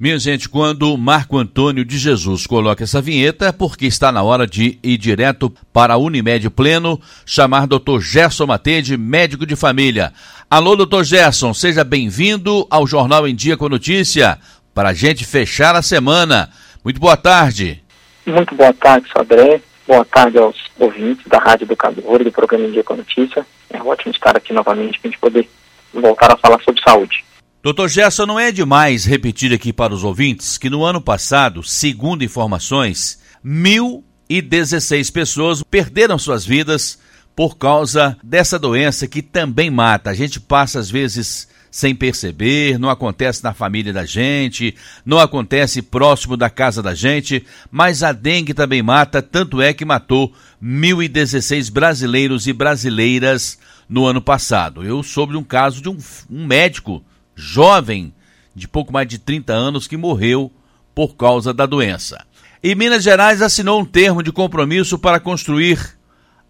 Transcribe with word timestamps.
Minha 0.00 0.18
gente, 0.18 0.48
quando 0.48 0.96
Marco 0.96 1.36
Antônio 1.36 1.84
de 1.84 1.98
Jesus 1.98 2.46
coloca 2.46 2.84
essa 2.84 3.02
vinheta 3.02 3.48
é 3.48 3.52
porque 3.52 3.84
está 3.84 4.10
na 4.10 4.22
hora 4.22 4.46
de 4.46 4.78
ir 4.82 4.96
direto 4.96 5.52
para 5.74 5.92
a 5.92 5.98
Unimed 5.98 6.48
Pleno, 6.48 6.98
chamar 7.26 7.66
Dr. 7.66 8.00
Gerson 8.00 8.46
Matede, 8.46 8.96
médico 8.96 9.44
de 9.44 9.54
família. 9.54 10.10
Alô, 10.50 10.74
Dr. 10.74 11.02
Gerson, 11.02 11.52
seja 11.52 11.84
bem-vindo 11.84 12.66
ao 12.70 12.86
Jornal 12.86 13.28
em 13.28 13.34
Dia 13.34 13.58
com 13.58 13.68
Notícia, 13.68 14.38
para 14.74 14.88
a 14.88 14.94
gente 14.94 15.22
fechar 15.22 15.76
a 15.76 15.82
semana. 15.82 16.48
Muito 16.82 16.98
boa 16.98 17.18
tarde. 17.18 17.84
Muito 18.24 18.54
boa 18.54 18.72
tarde, 18.72 19.06
Sodré. 19.14 19.60
Boa 19.86 20.06
tarde 20.06 20.38
aos 20.38 20.56
ouvintes 20.78 21.26
da 21.26 21.36
Rádio 21.36 21.66
Educadora 21.66 22.22
e 22.22 22.24
do 22.24 22.32
programa 22.32 22.64
Em 22.64 22.70
Dia 22.70 22.82
com 22.82 22.96
Notícia. 22.96 23.44
É 23.68 23.82
ótimo 23.82 24.12
estar 24.12 24.34
aqui 24.34 24.54
novamente 24.54 24.98
para 24.98 25.08
a 25.08 25.10
gente 25.10 25.20
poder 25.20 25.46
voltar 25.92 26.32
a 26.32 26.38
falar 26.38 26.58
sobre 26.62 26.80
saúde. 26.80 27.22
Doutor 27.62 27.90
Gerson, 27.90 28.24
não 28.24 28.40
é 28.40 28.50
demais 28.50 29.04
repetir 29.04 29.52
aqui 29.52 29.70
para 29.70 29.92
os 29.92 30.02
ouvintes 30.02 30.56
que 30.56 30.70
no 30.70 30.82
ano 30.82 30.98
passado, 30.98 31.62
segundo 31.62 32.24
informações, 32.24 33.20
1.016 33.44 35.12
pessoas 35.12 35.62
perderam 35.62 36.18
suas 36.18 36.46
vidas 36.46 36.98
por 37.36 37.58
causa 37.58 38.16
dessa 38.24 38.58
doença 38.58 39.06
que 39.06 39.20
também 39.20 39.70
mata. 39.70 40.08
A 40.08 40.14
gente 40.14 40.40
passa 40.40 40.78
às 40.78 40.90
vezes 40.90 41.46
sem 41.70 41.94
perceber, 41.94 42.78
não 42.78 42.88
acontece 42.88 43.44
na 43.44 43.52
família 43.52 43.92
da 43.92 44.06
gente, 44.06 44.74
não 45.04 45.18
acontece 45.18 45.82
próximo 45.82 46.38
da 46.38 46.48
casa 46.48 46.82
da 46.82 46.94
gente, 46.94 47.44
mas 47.70 48.02
a 48.02 48.10
dengue 48.10 48.54
também 48.54 48.82
mata, 48.82 49.20
tanto 49.20 49.60
é 49.60 49.74
que 49.74 49.84
matou 49.84 50.32
1.016 50.64 51.70
brasileiros 51.70 52.46
e 52.46 52.54
brasileiras 52.54 53.58
no 53.86 54.06
ano 54.06 54.22
passado. 54.22 54.82
Eu 54.82 55.02
soube 55.02 55.36
um 55.36 55.44
caso 55.44 55.82
de 55.82 55.90
um, 55.90 55.98
um 56.30 56.46
médico 56.46 57.04
jovem, 57.40 58.12
de 58.54 58.68
pouco 58.68 58.92
mais 58.92 59.08
de 59.08 59.18
30 59.18 59.52
anos, 59.52 59.86
que 59.86 59.96
morreu 59.96 60.52
por 60.94 61.16
causa 61.16 61.52
da 61.52 61.66
doença. 61.66 62.24
E 62.62 62.74
Minas 62.74 63.02
Gerais 63.02 63.40
assinou 63.40 63.80
um 63.80 63.84
termo 63.84 64.22
de 64.22 64.30
compromisso 64.30 64.98
para 64.98 65.18
construir 65.18 65.78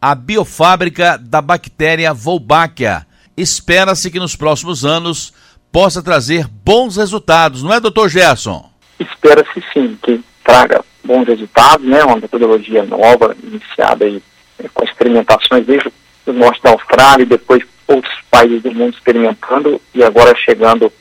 a 0.03 0.15
biofábrica 0.15 1.17
da 1.17 1.41
bactéria 1.41 2.13
Wolbachia. 2.13 3.07
Espera-se 3.37 4.11
que 4.11 4.19
nos 4.19 4.35
próximos 4.35 4.85
anos 4.85 5.33
possa 5.71 6.03
trazer 6.03 6.49
bons 6.49 6.97
resultados, 6.97 7.63
não 7.63 7.73
é, 7.73 7.79
doutor 7.79 8.09
Gerson? 8.09 8.69
Espera-se 8.99 9.63
sim 9.73 9.97
que 10.03 10.21
traga 10.45 10.85
bons 11.05 11.27
resultados, 11.27 11.87
né? 11.87 12.03
Uma 12.03 12.17
metodologia 12.17 12.85
nova, 12.85 13.37
iniciada 13.43 14.05
aí, 14.05 14.23
eh, 14.59 14.69
com 14.75 14.85
experimentações 14.85 15.65
desde 15.65 15.89
o 15.89 15.93
norte 16.27 16.63
da 16.63 16.71
Austrália 16.71 17.23
e 17.23 17.27
depois 17.27 17.65
outros 17.87 18.15
países 18.31 18.63
do 18.63 18.73
mundo 18.73 18.95
experimentando 18.95 19.81
e 19.95 20.03
agora 20.05 20.35
chegando 20.37 20.93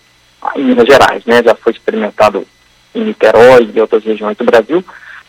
em 0.56 0.64
Minas 0.64 0.88
Gerais, 0.88 1.24
né? 1.26 1.44
Já 1.44 1.54
foi 1.56 1.74
experimentado 1.74 2.46
em 2.96 3.04
Niterói 3.04 3.70
e 3.74 3.80
outras 3.80 4.04
regiões 4.04 4.36
do 4.38 4.44
Brasil, 4.44 4.84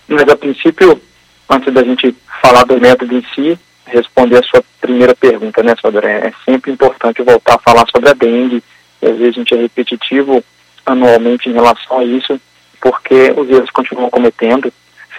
mas 0.09 0.29
a 0.29 0.37
princípio, 0.37 1.01
antes 1.49 1.73
da 1.73 1.83
gente 1.83 2.15
falar 2.41 2.65
do 2.65 2.81
método 2.81 3.15
em 3.15 3.25
si, 3.35 3.59
responder 3.87 4.39
a 4.39 4.43
sua 4.43 4.63
primeira 4.81 5.15
pergunta, 5.15 5.63
né, 5.63 5.75
Sodré? 5.81 6.29
É 6.29 6.33
sempre 6.45 6.71
importante 6.71 7.23
voltar 7.23 7.57
a 7.57 7.59
falar 7.59 7.85
sobre 7.91 8.09
a 8.09 8.15
dengue, 8.15 8.63
e 9.03 9.07
às 9.07 9.19
vezes 9.19 9.35
a 9.35 9.39
gente 9.39 9.55
é 9.55 9.59
repetitivo 9.59 10.43
anualmente 10.87 11.49
em 11.49 11.53
relação 11.53 11.99
a 11.99 12.05
isso, 12.05 12.41
porque 12.81 13.33
os 13.37 13.49
erros 13.51 13.71
continuam 13.71 14.09
cometendo, 14.09 14.73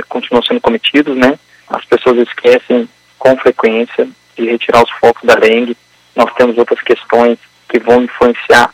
continuam 0.09 0.43
sendo 0.43 0.61
cometidos, 0.61 1.15
né? 1.15 1.37
As 1.69 1.85
pessoas 1.85 2.17
esquecem 2.17 2.89
com 3.19 3.37
frequência 3.37 4.07
de 4.41 4.51
retirar 4.51 4.83
os 4.83 4.91
focos 4.91 5.23
da 5.23 5.35
dengue, 5.35 5.77
nós 6.15 6.33
temos 6.35 6.57
outras 6.57 6.81
questões 6.81 7.37
que 7.69 7.79
vão 7.79 8.03
influenciar 8.03 8.73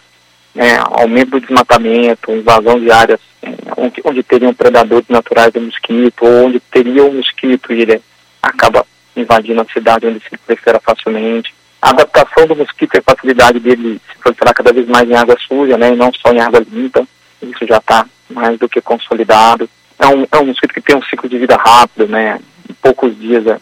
né, 0.56 0.78
aumento 0.92 1.32
do 1.32 1.42
desmatamento, 1.42 2.32
invasão 2.32 2.80
de 2.80 2.92
áreas 2.92 3.20
é, 3.44 3.50
onde, 3.78 4.02
onde, 4.04 4.24
teriam 4.24 4.54
predadores 4.54 5.08
naturais 5.08 5.54
do 5.54 5.62
mosquito, 5.62 6.26
ou 6.26 6.48
onde 6.48 6.60
teria 6.60 7.04
o 7.04 7.10
um 7.10 7.14
mosquito 7.18 7.72
e 7.72 7.82
ele 7.82 8.02
acaba 8.42 8.86
invadindo 9.16 9.62
a 9.62 9.66
cidade 9.66 10.08
onde 10.08 10.20
se 10.20 10.36
prolifera 10.38 10.80
facilmente. 10.80 11.54
A 11.80 11.92
adaptação 11.92 12.48
do 12.48 12.56
mosquito 12.56 12.96
e 12.96 12.98
a 12.98 13.04
facilidade 13.04 13.60
dele 13.60 14.02
se 14.12 14.18
proliferar 14.18 14.56
cada 14.56 14.74
vez 14.74 14.88
mais 14.88 15.08
em 15.08 15.16
água 15.16 15.38
suja, 15.48 15.78
né, 15.78 15.94
e 15.94 15.96
não 15.96 16.12
só 16.14 16.32
em 16.32 16.40
água 16.40 16.66
limpa, 16.72 17.08
isso 17.40 17.68
já 17.68 17.78
está 17.78 18.08
mais 18.28 18.58
do 18.58 18.68
que 18.68 18.82
consolidado. 18.82 19.70
É 20.00 20.08
um, 20.08 20.26
é 20.32 20.38
um 20.38 20.46
mosquito 20.48 20.74
que 20.74 20.82
tem 20.82 20.96
um 20.96 21.04
ciclo 21.04 21.30
de 21.30 21.38
vida 21.38 21.56
rápido, 21.56 22.08
né, 22.08 22.40
em 22.68 22.74
poucos 22.74 23.16
dias 23.20 23.46
é, 23.46 23.60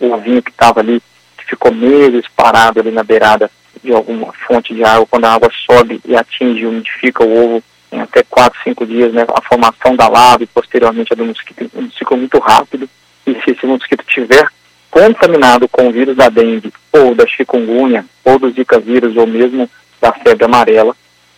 o 0.00 0.12
ovinho 0.12 0.42
que 0.42 0.50
estava 0.50 0.80
ali 0.80 1.02
ficou 1.48 1.72
meses 1.72 2.24
parado 2.36 2.80
ali 2.80 2.90
na 2.90 3.02
beirada 3.02 3.50
de 3.82 3.92
alguma 3.92 4.32
fonte 4.46 4.74
de 4.74 4.84
água, 4.84 5.06
quando 5.06 5.24
a 5.24 5.34
água 5.34 5.50
sobe 5.66 6.00
e 6.04 6.16
atinge, 6.16 6.66
umidifica 6.66 7.24
o 7.24 7.44
ovo 7.44 7.62
em 7.90 8.00
até 8.00 8.22
4, 8.22 8.58
5 8.64 8.86
dias, 8.86 9.12
né, 9.12 9.24
a 9.34 9.40
formação 9.42 9.96
da 9.96 10.08
lava 10.08 10.42
e 10.42 10.46
posteriormente 10.46 11.12
a 11.12 11.16
do 11.16 11.24
mosquito, 11.24 11.70
um 11.74 11.90
ciclo 11.92 12.16
muito 12.16 12.38
rápido. 12.38 12.88
E 13.26 13.34
se 13.42 13.50
esse 13.52 13.66
mosquito 13.66 14.04
tiver 14.06 14.46
contaminado 14.90 15.68
com 15.68 15.88
o 15.88 15.92
vírus 15.92 16.16
da 16.16 16.28
dengue, 16.28 16.72
ou 16.92 17.14
da 17.14 17.26
chikungunya, 17.26 18.04
ou 18.24 18.38
do 18.38 18.50
zika 18.50 18.78
vírus, 18.78 19.16
ou 19.16 19.26
mesmo 19.26 19.68
da 20.00 20.12
febre 20.12 20.44
amarela, 20.44 20.94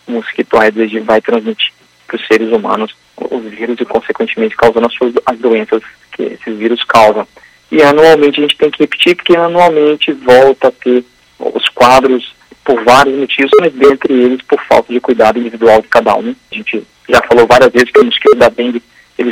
o 0.07 0.13
mosquito 0.13 0.57
Aedes 0.57 1.03
vai 1.03 1.21
transmitir 1.21 1.71
para 2.07 2.17
os 2.17 2.27
seres 2.27 2.51
humanos 2.51 2.93
os 3.17 3.43
vírus 3.43 3.79
e, 3.79 3.85
consequentemente, 3.85 4.55
causando 4.55 4.87
as, 4.87 4.93
suas, 4.93 5.13
as 5.25 5.37
doenças 5.37 5.81
que 6.11 6.23
esses 6.23 6.57
vírus 6.57 6.83
causam. 6.83 7.27
E 7.71 7.81
anualmente 7.81 8.39
a 8.39 8.43
gente 8.43 8.57
tem 8.57 8.69
que 8.69 8.83
repetir, 8.83 9.15
porque 9.15 9.35
anualmente 9.35 10.11
volta 10.11 10.67
a 10.67 10.71
ter 10.71 11.05
os 11.39 11.69
quadros 11.69 12.33
por 12.63 12.83
vários 12.83 13.17
motivos, 13.17 13.51
mas 13.59 13.73
dentre 13.73 14.13
eles 14.13 14.41
por 14.41 14.61
falta 14.65 14.93
de 14.93 14.99
cuidado 14.99 15.39
individual 15.39 15.81
de 15.81 15.87
cada 15.87 16.15
um. 16.15 16.35
A 16.51 16.55
gente 16.55 16.83
já 17.09 17.21
falou 17.23 17.47
várias 17.47 17.71
vezes 17.71 17.89
que 17.91 17.99
o 17.99 18.05
mosquito 18.05 18.35
da 18.35 18.49
dengue 18.49 18.83
ele 19.17 19.31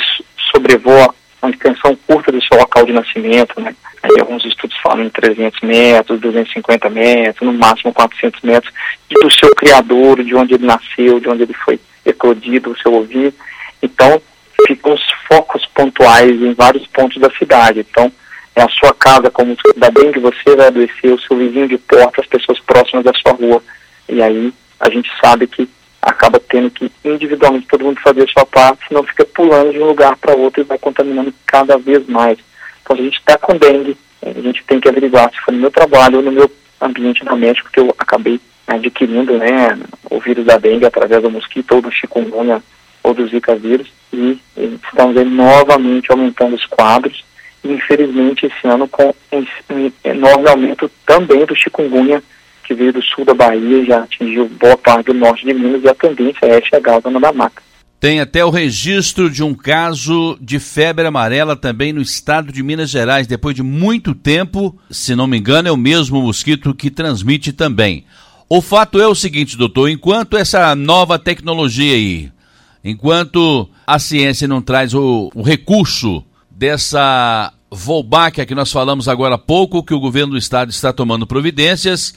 sobrevoa 0.51 1.13
uma 1.41 1.51
extensão 1.51 1.97
curta 2.07 2.31
do 2.31 2.41
seu 2.41 2.57
local 2.57 2.85
de 2.85 2.91
nascimento, 2.91 3.59
né? 3.61 3.75
Aí 4.03 4.19
alguns 4.19 4.43
estudos 4.45 4.77
falam 4.81 5.05
em 5.05 5.09
300 5.09 5.61
metros, 5.61 6.19
250 6.19 6.89
metros, 6.89 7.45
no 7.45 7.53
máximo 7.53 7.93
400 7.93 8.41
metros, 8.41 8.73
do 9.09 9.31
seu 9.31 9.53
criador, 9.55 10.23
de 10.23 10.35
onde 10.35 10.55
ele 10.55 10.65
nasceu, 10.65 11.19
de 11.19 11.29
onde 11.29 11.43
ele 11.43 11.53
foi 11.53 11.79
eclodido, 12.05 12.71
o 12.71 12.79
seu 12.79 12.93
ovinho. 12.93 13.33
Então, 13.81 14.21
ficam 14.67 14.93
os 14.93 15.03
focos 15.27 15.65
pontuais 15.67 16.31
em 16.31 16.53
vários 16.53 16.85
pontos 16.87 17.21
da 17.21 17.29
cidade. 17.31 17.85
Então, 17.89 18.11
é 18.59 18.63
a 18.63 18.69
sua 18.69 18.93
casa, 18.93 19.31
como 19.31 19.55
da 19.77 19.89
bem 19.89 20.11
que 20.11 20.19
você 20.19 20.55
vai 20.55 20.67
adoecer, 20.67 21.13
o 21.13 21.19
seu 21.21 21.37
vizinho 21.37 21.67
de 21.67 21.77
porta, 21.77 22.21
as 22.21 22.27
pessoas 22.27 22.59
próximas 22.59 23.05
da 23.05 23.13
sua 23.13 23.31
rua. 23.33 23.63
E 24.07 24.21
aí 24.21 24.53
a 24.79 24.89
gente 24.89 25.09
sabe 25.21 25.47
que 25.47 25.69
acaba 26.01 26.39
tendo 26.39 26.69
que 26.71 26.91
individualmente 27.03 27.67
todo 27.67 27.85
mundo 27.85 27.99
fazer 28.01 28.23
a 28.23 28.27
sua 28.27 28.45
parte, 28.45 28.87
senão 28.87 29.03
fica 29.03 29.25
pulando 29.25 29.71
de 29.71 29.79
um 29.79 29.85
lugar 29.85 30.15
para 30.17 30.35
outro 30.35 30.61
e 30.61 30.65
vai 30.65 30.77
contaminando 30.77 31.33
cada 31.45 31.77
vez 31.77 32.05
mais. 32.07 32.37
Então 32.81 32.95
a 32.95 32.99
gente 33.01 33.17
está 33.17 33.37
com 33.37 33.57
dengue, 33.57 33.97
a 34.21 34.41
gente 34.41 34.63
tem 34.65 34.79
que 34.79 34.89
averiguar 34.89 35.31
se 35.31 35.39
foi 35.41 35.53
no 35.53 35.61
meu 35.61 35.71
trabalho 35.71 36.17
ou 36.17 36.23
no 36.23 36.31
meu 36.31 36.51
ambiente 36.81 37.23
doméstico 37.23 37.69
que 37.71 37.79
eu 37.79 37.93
acabei 37.97 38.39
adquirindo 38.67 39.37
né, 39.37 39.77
o 40.09 40.19
vírus 40.19 40.45
da 40.45 40.57
dengue 40.57 40.85
através 40.85 41.21
do 41.21 41.31
mosquito 41.31 41.73
ou 41.73 41.81
do 41.81 41.91
chikungunya 41.91 42.61
ou 43.03 43.13
do 43.13 43.27
zika 43.27 43.55
vírus 43.55 43.87
e 44.13 44.39
estamos 44.57 45.17
aí 45.17 45.25
novamente 45.25 46.11
aumentando 46.11 46.55
os 46.55 46.65
quadros 46.65 47.23
infelizmente 47.63 48.45
esse 48.45 48.67
ano 48.67 48.87
com 48.87 49.13
um 49.69 49.91
enorme 50.03 50.49
aumento 50.49 50.89
também 51.05 51.45
do 51.45 51.55
chikungunya, 51.55 52.21
que 52.63 52.73
veio 52.73 52.93
do 52.93 53.01
sul 53.01 53.25
da 53.25 53.33
Bahia, 53.33 53.83
já 53.85 54.03
atingiu 54.03 54.47
boa 54.47 54.77
parte 54.77 55.07
do 55.07 55.13
norte 55.13 55.45
de 55.45 55.53
Minas 55.53 55.83
e 55.83 55.89
a 55.89 55.95
tendência 55.95 56.45
é 56.45 56.61
chegar 56.61 56.97
à 56.97 56.99
zona 56.99 57.19
da 57.19 57.33
mata. 57.33 57.61
Tem 57.99 58.21
até 58.21 58.45
o 58.45 58.49
registro 58.49 59.29
de 59.29 59.43
um 59.43 59.53
caso 59.53 60.37
de 60.39 60.57
febre 60.57 61.05
amarela 61.05 61.55
também 61.55 61.91
no 61.91 62.01
estado 62.01 62.49
de 62.49 62.63
Minas 62.63 62.89
Gerais, 62.89 63.27
depois 63.27 63.53
de 63.53 63.61
muito 63.61 64.15
tempo, 64.15 64.73
se 64.89 65.15
não 65.15 65.27
me 65.27 65.37
engano, 65.37 65.67
é 65.67 65.71
o 65.71 65.75
mesmo 65.75 66.21
mosquito 66.21 66.73
que 66.73 66.89
transmite 66.89 67.51
também. 67.51 68.05
O 68.47 68.61
fato 68.61 69.01
é 69.01 69.07
o 69.07 69.13
seguinte, 69.13 69.57
doutor, 69.57 69.89
enquanto 69.89 70.37
essa 70.37 70.73
nova 70.75 71.19
tecnologia 71.19 71.93
aí, 71.93 72.31
enquanto 72.83 73.69
a 73.85 73.99
ciência 73.99 74.47
não 74.47 74.61
traz 74.61 74.93
o, 74.93 75.29
o 75.35 75.41
recurso 75.41 76.23
dessa 76.59 77.53
Volbáquia 77.71 78.45
que 78.45 78.53
nós 78.53 78.69
falamos 78.69 79.07
agora 79.07 79.35
há 79.35 79.37
pouco, 79.37 79.81
que 79.81 79.93
o 79.93 79.99
governo 79.99 80.33
do 80.33 80.37
estado 80.37 80.69
está 80.71 80.91
tomando 80.91 81.25
providências. 81.25 82.13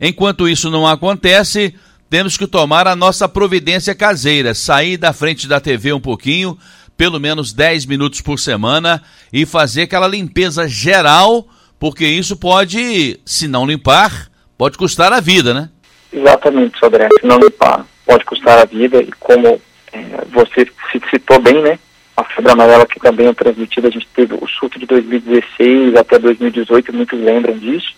Enquanto 0.00 0.48
isso 0.48 0.68
não 0.68 0.84
acontece, 0.84 1.72
temos 2.10 2.36
que 2.36 2.48
tomar 2.48 2.88
a 2.88 2.96
nossa 2.96 3.28
providência 3.28 3.94
caseira, 3.94 4.52
sair 4.52 4.96
da 4.96 5.12
frente 5.12 5.46
da 5.46 5.60
TV 5.60 5.92
um 5.92 6.00
pouquinho, 6.00 6.58
pelo 6.96 7.20
menos 7.20 7.52
10 7.52 7.86
minutos 7.86 8.20
por 8.20 8.36
semana 8.36 9.00
e 9.32 9.46
fazer 9.46 9.82
aquela 9.82 10.08
limpeza 10.08 10.66
geral, 10.66 11.46
porque 11.78 12.04
isso 12.04 12.36
pode, 12.36 13.20
se 13.24 13.46
não 13.46 13.64
limpar, 13.64 14.28
pode 14.58 14.76
custar 14.76 15.12
a 15.12 15.20
vida, 15.20 15.54
né? 15.54 15.70
Exatamente, 16.12 16.76
Sodré, 16.80 17.08
se 17.20 17.24
não 17.24 17.38
limpar, 17.38 17.86
pode 18.04 18.24
custar 18.24 18.58
a 18.58 18.64
vida 18.64 19.00
e 19.00 19.12
como 19.20 19.60
é, 19.92 20.24
você 20.32 20.68
citou 21.12 21.40
bem, 21.40 21.62
né? 21.62 21.78
A 22.16 22.24
febre 22.24 22.52
amarela 22.52 22.86
que 22.86 23.00
também 23.00 23.26
é 23.26 23.32
transmitida, 23.32 23.88
a 23.88 23.90
gente 23.90 24.06
teve 24.14 24.34
o 24.34 24.46
surto 24.46 24.78
de 24.78 24.86
2016 24.86 25.96
até 25.96 26.18
2018, 26.18 26.92
muitos 26.92 27.20
lembram 27.20 27.58
disso. 27.58 27.94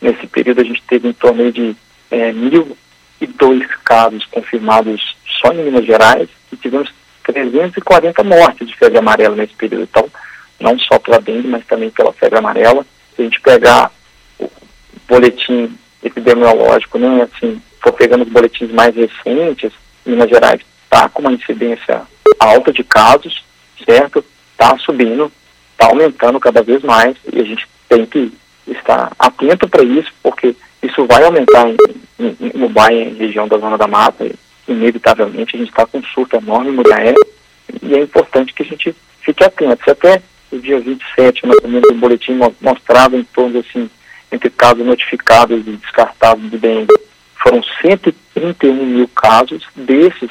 Nesse 0.00 0.26
período 0.26 0.60
a 0.60 0.64
gente 0.64 0.82
teve 0.82 1.08
em 1.08 1.12
torno 1.12 1.50
de 1.52 1.76
é, 2.10 2.32
mil 2.32 2.76
e 3.20 3.26
dois 3.26 3.64
casos 3.84 4.24
confirmados 4.26 5.16
só 5.40 5.52
em 5.52 5.64
Minas 5.64 5.86
Gerais 5.86 6.28
e 6.52 6.56
tivemos 6.56 6.92
340 7.22 8.24
mortes 8.24 8.66
de 8.66 8.76
febre 8.76 8.98
amarela 8.98 9.36
nesse 9.36 9.54
período. 9.54 9.84
Então, 9.84 10.08
não 10.60 10.76
só 10.80 10.98
pela 10.98 11.20
dengue, 11.20 11.46
mas 11.46 11.64
também 11.66 11.90
pela 11.90 12.12
febre 12.12 12.38
amarela. 12.38 12.84
Se 13.14 13.22
a 13.22 13.24
gente 13.24 13.40
pegar 13.40 13.92
o 14.40 14.50
boletim 15.08 15.76
epidemiológico, 16.02 16.98
né, 16.98 17.22
assim, 17.22 17.62
for 17.80 17.92
pegando 17.92 18.24
os 18.24 18.30
boletins 18.30 18.72
mais 18.72 18.94
recentes, 18.94 19.72
Minas 20.04 20.28
Gerais 20.28 20.60
está 20.84 21.08
com 21.08 21.22
uma 21.22 21.32
incidência 21.32 22.02
alta 22.40 22.72
de 22.72 22.82
casos, 22.82 23.44
certo? 23.84 24.24
Está 24.52 24.76
subindo, 24.78 25.30
está 25.72 25.86
aumentando 25.86 26.38
cada 26.38 26.62
vez 26.62 26.82
mais 26.82 27.16
e 27.32 27.40
a 27.40 27.44
gente 27.44 27.66
tem 27.88 28.06
que 28.06 28.32
estar 28.66 29.12
atento 29.18 29.68
para 29.68 29.82
isso, 29.82 30.12
porque 30.22 30.54
isso 30.82 31.06
vai 31.06 31.24
aumentar 31.24 31.68
em, 31.68 31.76
em, 32.18 32.52
no 32.54 32.68
bairro, 32.68 33.00
em 33.00 33.14
região 33.14 33.48
da 33.48 33.58
Zona 33.58 33.76
da 33.76 33.86
Mata, 33.86 34.30
inevitavelmente, 34.68 35.56
a 35.56 35.58
gente 35.58 35.70
está 35.70 35.86
com 35.86 35.98
um 35.98 36.04
surto 36.04 36.36
enorme 36.36 36.70
no 36.70 36.82
DAE, 36.82 37.14
e 37.82 37.94
é 37.94 38.00
importante 38.00 38.52
que 38.52 38.62
a 38.62 38.66
gente 38.66 38.94
fique 39.20 39.44
atento. 39.44 39.84
Se 39.84 39.90
até 39.90 40.22
o 40.50 40.58
dia 40.58 40.78
27, 40.78 41.46
mais 41.46 41.62
ou 41.62 41.68
menos, 41.68 41.88
o 41.90 41.94
boletim 41.94 42.38
mostrava 42.60 43.16
em 43.16 43.24
torno, 43.24 43.58
assim, 43.60 43.90
entre 44.30 44.50
casos 44.50 44.84
notificados 44.84 45.66
e 45.66 45.70
descartados 45.72 46.50
de 46.50 46.58
dengue, 46.58 46.94
foram 47.42 47.62
131 47.80 48.86
mil 48.86 49.08
casos, 49.08 49.64
desses, 49.74 50.30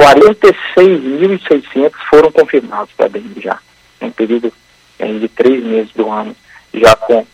46.600 0.00 1.92
foram 2.10 2.30
confirmados 2.32 2.92
para 2.96 3.08
dengue 3.08 3.40
já, 3.40 3.58
em 4.00 4.06
um 4.06 4.10
período 4.10 4.52
é, 4.98 5.06
de 5.06 5.28
três 5.28 5.62
meses 5.64 5.92
do 5.92 6.10
ano, 6.10 6.34
já 6.72 6.96
com 6.96 7.26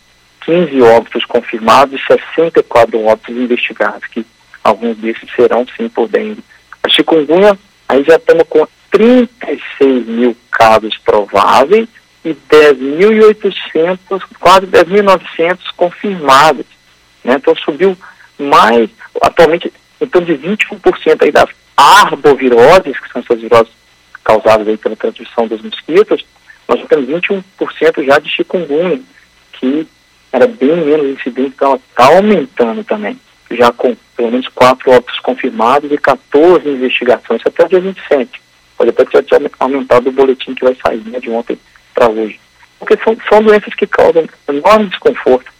15 0.45 0.81
óbitos 0.81 1.25
confirmados 1.25 1.99
e 1.99 2.03
64 2.05 3.03
óbitos 3.03 3.35
investigados, 3.35 4.07
que 4.07 4.25
alguns 4.63 4.97
desses 4.97 5.29
serão 5.35 5.65
sim 5.77 5.89
por 5.89 6.07
dengue. 6.07 6.43
A 6.83 6.89
chikungunya, 6.89 7.57
aí 7.87 8.03
já 8.03 8.15
estamos 8.15 8.43
com 8.49 8.67
36 8.91 10.07
mil 10.07 10.35
casos 10.51 10.97
prováveis 10.97 11.87
e 12.23 12.33
10.800, 12.33 14.21
quase 14.39 14.67
10.900 14.67 15.59
confirmados. 15.75 16.65
Né? 17.23 17.35
Então 17.35 17.55
subiu 17.55 17.97
mais, 18.37 18.89
atualmente, 19.21 19.71
em 19.99 20.07
torno 20.07 20.27
de 20.27 20.33
21% 20.33 21.23
aí 21.23 21.31
das 21.31 21.49
arboviroses, 21.81 22.99
que 22.99 23.11
são 23.11 23.21
essas 23.21 23.41
viroses 23.41 23.71
causadas 24.23 24.67
aí 24.67 24.77
pela 24.77 24.95
transmissão 24.95 25.47
dos 25.47 25.61
mosquitos, 25.61 26.25
nós 26.67 26.79
já 26.79 26.85
temos 26.87 27.07
21% 27.07 28.05
já 28.05 28.19
de 28.19 28.29
chikungunya, 28.29 29.01
que 29.53 29.87
era 30.31 30.47
bem 30.47 30.77
menos 30.77 31.19
incidente, 31.19 31.53
então 31.55 31.75
está 31.75 32.05
aumentando 32.05 32.83
também, 32.83 33.19
já 33.51 33.71
com 33.71 33.95
pelo 34.15 34.31
menos 34.31 34.47
quatro 34.49 34.91
óbitos 34.91 35.19
confirmados 35.19 35.91
e 35.91 35.97
14 35.97 36.67
investigações 36.69 37.41
até 37.45 37.65
o 37.65 37.69
dia 37.69 37.81
27. 37.81 38.41
Pode 38.77 38.89
até 38.89 39.21
ter 39.21 39.51
aumentado 39.59 40.07
o 40.07 40.11
boletim 40.11 40.53
que 40.53 40.63
vai 40.63 40.75
sair 40.75 41.01
né, 41.07 41.19
de 41.19 41.29
ontem 41.29 41.59
para 41.93 42.07
hoje. 42.07 42.39
Porque 42.79 42.97
são, 43.03 43.15
são 43.29 43.43
doenças 43.43 43.73
que 43.75 43.85
causam 43.85 44.27
enorme 44.47 44.87
desconforto. 44.87 45.51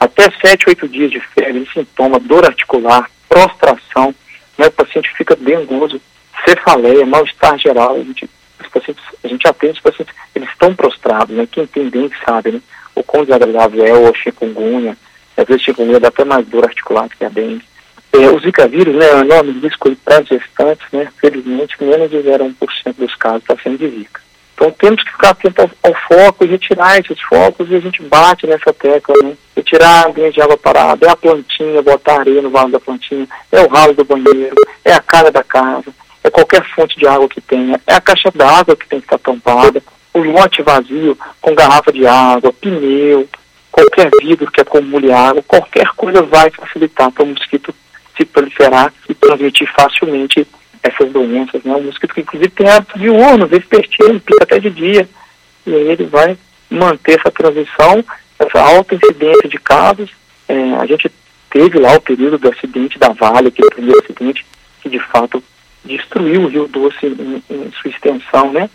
Até 0.00 0.30
7, 0.44 0.68
8 0.68 0.88
dias 0.88 1.10
de 1.10 1.20
febre, 1.20 1.68
sintoma, 1.72 2.18
dor 2.18 2.44
articular, 2.44 3.08
prostração, 3.28 4.14
né, 4.58 4.66
o 4.66 4.72
paciente 4.72 5.10
fica 5.16 5.36
dengoso, 5.36 6.00
cefaleia, 6.44 7.06
mal-estar 7.06 7.58
geral, 7.58 7.94
a 7.94 8.02
gente, 8.02 8.28
os 8.60 8.68
pacientes, 8.68 9.04
a 9.22 9.28
gente 9.28 9.46
atende 9.46 9.74
os 9.74 9.80
pacientes, 9.80 10.14
eles 10.34 10.48
estão 10.50 10.74
prostrados, 10.74 11.34
né, 11.34 11.48
quem 11.50 11.66
tem 11.66 11.88
dengue 11.88 12.14
sabe, 12.24 12.52
né, 12.52 12.60
o 12.94 13.02
quão 13.02 13.24
desagradável 13.24 13.84
é 13.84 14.14
chikungunya, 14.14 14.96
às 15.36 15.46
vezes 15.46 15.62
chikungunya 15.62 16.00
dá 16.00 16.08
até 16.08 16.24
mais 16.24 16.46
dor 16.46 16.64
articular 16.64 17.08
que 17.08 17.24
a 17.24 17.28
dengue. 17.28 17.64
É, 18.12 18.30
o 18.30 18.40
Zika 18.40 18.66
vírus, 18.66 18.96
né, 18.96 19.06
é 19.08 19.14
um 19.16 19.20
enorme 19.20 19.52
risco 19.60 19.94
para 19.96 20.22
gestantes, 20.22 20.86
né, 20.92 21.08
felizmente 21.20 21.76
menos 21.82 22.10
de 22.10 22.16
0,1% 22.18 22.94
dos 22.96 23.14
casos 23.14 23.42
está 23.42 23.56
sendo 23.62 23.78
de 23.78 23.88
Zika. 23.88 24.27
Então 24.58 24.72
temos 24.72 25.04
que 25.04 25.12
ficar 25.12 25.30
atento 25.30 25.62
ao, 25.62 25.70
ao, 25.84 25.94
foco 26.08 26.44
e 26.44 26.48
retirar 26.48 26.98
esses 26.98 27.20
focos 27.20 27.70
e 27.70 27.76
a 27.76 27.80
gente 27.80 28.02
bate 28.02 28.44
nessa 28.44 28.72
tecla, 28.72 29.14
né? 29.22 29.36
Retirar 29.56 30.02
a 30.02 30.08
ambiente 30.08 30.34
de 30.34 30.42
água 30.42 30.58
parada, 30.58 31.06
é 31.06 31.10
a 31.10 31.16
plantinha, 31.16 31.80
botar 31.80 32.18
areia 32.18 32.42
no 32.42 32.50
vaso 32.50 32.72
da 32.72 32.80
plantinha, 32.80 33.26
é 33.52 33.60
o 33.60 33.68
ralo 33.68 33.94
do 33.94 34.04
banheiro, 34.04 34.56
é 34.84 34.92
a 34.92 35.00
cara 35.00 35.30
da 35.30 35.44
casa, 35.44 35.94
é 36.24 36.28
qualquer 36.28 36.64
fonte 36.74 36.98
de 36.98 37.06
água 37.06 37.28
que 37.28 37.40
tenha, 37.40 37.80
é 37.86 37.94
a 37.94 38.00
caixa 38.00 38.32
d'água 38.34 38.74
que 38.74 38.88
tem 38.88 38.98
que 38.98 39.06
estar 39.06 39.18
tampada, 39.18 39.80
o 40.12 40.18
lote 40.18 40.60
vazio 40.62 41.16
com 41.40 41.54
garrafa 41.54 41.92
de 41.92 42.04
água, 42.04 42.52
pneu, 42.52 43.28
qualquer 43.70 44.10
vidro 44.20 44.50
que 44.50 44.60
acumule 44.60 45.12
água, 45.12 45.42
qualquer 45.46 45.86
coisa 45.96 46.20
vai 46.22 46.50
facilitar 46.50 47.12
para 47.12 47.22
o 47.22 47.28
mosquito 47.28 47.72
se 48.16 48.24
proliferar 48.24 48.92
e 49.08 49.14
transmitir 49.14 49.72
facilmente 49.72 50.44
essas 50.82 51.10
doenças. 51.12 51.62
Né? 51.62 51.74
O 51.74 51.82
mosquito 51.82 52.14
que 52.14 52.20
inclusive 52.20 52.50
tem 52.50 52.68
hábito 52.68 52.98
diurno, 52.98 53.46
vespertino, 53.46 54.20
pica 54.20 54.44
até 54.44 54.58
de 54.58 54.70
dia. 54.70 55.08
E 55.66 55.74
aí 55.74 55.88
ele 55.88 56.04
vai 56.04 56.36
manter 56.70 57.18
essa 57.18 57.30
transição, 57.30 58.04
essa 58.38 58.60
alta 58.60 58.94
incidência 58.94 59.48
de 59.48 59.58
casos. 59.58 60.10
É, 60.48 60.74
a 60.74 60.86
gente 60.86 61.10
teve 61.50 61.78
lá 61.78 61.94
o 61.94 62.00
período 62.00 62.38
do 62.38 62.48
acidente 62.48 62.98
da 62.98 63.08
Vale, 63.10 63.48
aquele 63.48 63.70
primeiro 63.70 64.00
acidente 64.02 64.44
que 64.82 64.88
de 64.88 64.98
fato 64.98 65.42
destruiu 65.84 66.42
o 66.42 66.48
Rio 66.48 66.68
Doce 66.68 67.06
em, 67.06 67.42
em 67.50 67.72
sua 67.80 67.90
extensão, 67.90 68.52
né? 68.52 68.68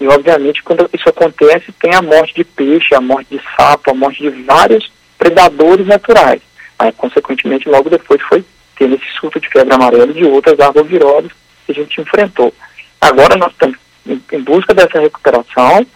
E, 0.00 0.08
obviamente, 0.08 0.62
quando 0.62 0.88
isso 0.94 1.08
acontece, 1.08 1.72
tem 1.72 1.94
a 1.94 2.00
morte 2.00 2.34
de 2.34 2.44
peixe, 2.44 2.94
a 2.94 3.00
morte 3.00 3.36
de 3.36 3.42
sapo, 3.54 3.90
a 3.90 3.94
morte 3.94 4.22
de 4.22 4.30
vários 4.42 4.90
predadores 5.18 5.86
naturais. 5.86 6.40
Aí, 6.78 6.90
consequentemente, 6.92 7.68
logo 7.68 7.90
depois 7.90 8.20
foi 8.22 8.42
tendo 8.78 8.94
esse 8.94 9.04
surto 9.20 9.38
de 9.38 9.48
febre 9.48 9.74
amarela 9.74 10.10
e 10.10 10.14
de 10.14 10.24
outras 10.24 10.58
arboviroses 10.58 11.30
que 11.64 11.72
a 11.72 11.74
gente 11.74 12.00
enfrentou. 12.00 12.52
Agora 13.00 13.36
nós 13.36 13.52
estamos 13.52 13.78
em, 14.06 14.40
busca 14.40 14.74
dessa 14.74 15.00
recuperação, 15.00 15.86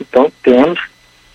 então 0.00 0.30
temos 0.42 0.78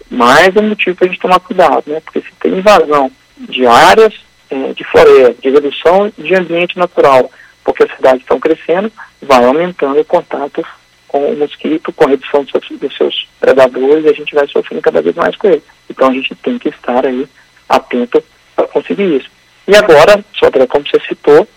mais 0.09 0.55
um 0.55 0.69
motivo 0.69 0.95
para 0.95 1.07
a 1.07 1.09
gente 1.09 1.21
tomar 1.21 1.39
cuidado, 1.39 1.83
né? 1.87 1.99
Porque 1.99 2.21
se 2.21 2.31
tem 2.39 2.57
invasão 2.57 3.11
de 3.37 3.65
áreas 3.65 4.13
eh, 4.49 4.73
de 4.73 4.83
floresta, 4.83 5.35
de 5.41 5.49
redução 5.49 6.11
de 6.17 6.35
ambiente 6.35 6.77
natural, 6.77 7.31
porque 7.63 7.83
as 7.83 7.95
cidades 7.95 8.21
estão 8.21 8.39
crescendo, 8.39 8.91
vai 9.21 9.43
aumentando 9.43 9.99
o 9.99 10.05
contato 10.05 10.65
com 11.07 11.31
o 11.31 11.37
mosquito, 11.37 11.91
com 11.93 12.05
a 12.05 12.09
redução 12.09 12.43
dos 12.43 12.51
seus, 12.51 12.79
dos 12.79 12.97
seus 12.97 13.27
predadores, 13.39 14.05
e 14.05 14.09
a 14.09 14.13
gente 14.13 14.35
vai 14.35 14.47
sofrendo 14.47 14.81
cada 14.81 15.01
vez 15.01 15.15
mais 15.15 15.35
com 15.35 15.47
ele. 15.47 15.63
Então 15.89 16.09
a 16.09 16.13
gente 16.13 16.35
tem 16.35 16.59
que 16.59 16.69
estar 16.69 17.05
aí 17.05 17.27
atento 17.67 18.23
para 18.55 18.67
conseguir 18.67 19.17
isso. 19.17 19.29
E 19.67 19.75
agora, 19.75 20.23
só 20.33 20.51
para 20.51 20.67
como 20.67 20.85
você 20.85 20.99
citou, 21.07 21.47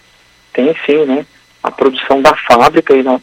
tem 0.52 0.74
sim, 0.86 1.04
né, 1.04 1.26
a 1.68 1.70
produção 1.70 2.20
da 2.22 2.34
fábrica 2.34 2.94
aí 2.94 3.02
na, 3.02 3.20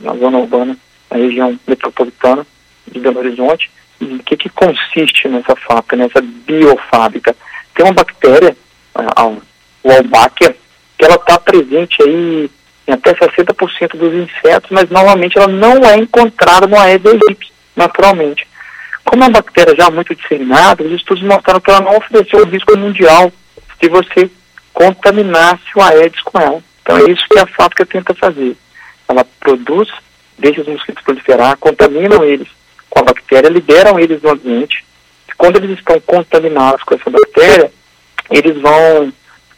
na 0.00 0.14
zona 0.14 0.38
urbana, 0.38 0.76
na 1.10 1.16
região 1.18 1.58
metropolitana 1.66 2.46
de 2.90 2.98
Belo 2.98 3.18
Horizonte. 3.18 3.70
O 4.00 4.18
que, 4.20 4.36
que 4.36 4.48
consiste 4.48 5.28
nessa 5.28 5.54
fábrica, 5.54 5.96
nessa 5.96 6.20
biofábrica? 6.20 7.36
Tem 7.74 7.84
uma 7.84 7.92
bactéria, 7.92 8.56
a, 8.94 9.22
a, 9.22 9.26
o 9.26 9.90
Albáquia, 9.90 10.56
que 10.98 11.04
ela 11.04 11.14
está 11.14 11.38
presente 11.38 12.02
aí 12.02 12.50
em 12.86 12.92
até 12.92 13.14
60% 13.14 13.96
dos 13.96 14.12
insetos, 14.12 14.70
mas 14.70 14.90
normalmente 14.90 15.38
ela 15.38 15.48
não 15.48 15.84
é 15.84 15.96
encontrada 15.96 16.66
no 16.66 16.78
Aedes 16.78 17.12
aegypti, 17.12 17.52
naturalmente. 17.76 18.46
Como 19.04 19.22
é 19.22 19.26
uma 19.26 19.32
bactéria 19.32 19.74
já 19.76 19.90
muito 19.90 20.14
disseminada, 20.14 20.82
os 20.82 20.92
estudos 20.92 21.22
mostraram 21.22 21.60
que 21.60 21.70
ela 21.70 21.80
não 21.80 21.96
ofereceu 21.96 22.40
o 22.40 22.46
risco 22.46 22.76
mundial 22.76 23.32
se 23.80 23.88
você 23.88 24.30
contaminasse 24.72 25.64
o 25.76 25.82
Aedes 25.82 26.20
com 26.22 26.38
ela. 26.38 26.62
Então 26.84 26.98
é 26.98 27.10
isso 27.10 27.26
que 27.30 27.38
a 27.38 27.46
fábrica 27.46 27.86
tenta 27.86 28.14
fazer. 28.14 28.54
Ela 29.08 29.24
produz, 29.40 29.88
deixa 30.38 30.60
os 30.60 30.68
mosquitos 30.68 31.02
proliferar, 31.02 31.56
contaminam 31.56 32.22
eles 32.22 32.46
com 32.90 33.00
a 33.00 33.04
bactéria, 33.04 33.48
liberam 33.48 33.98
eles 33.98 34.20
no 34.20 34.30
ambiente. 34.30 34.84
E 35.26 35.32
quando 35.32 35.56
eles 35.56 35.78
estão 35.78 35.98
contaminados 36.00 36.82
com 36.82 36.94
essa 36.94 37.08
bactéria, 37.08 37.72
eles 38.30 38.60
vão 38.60 39.10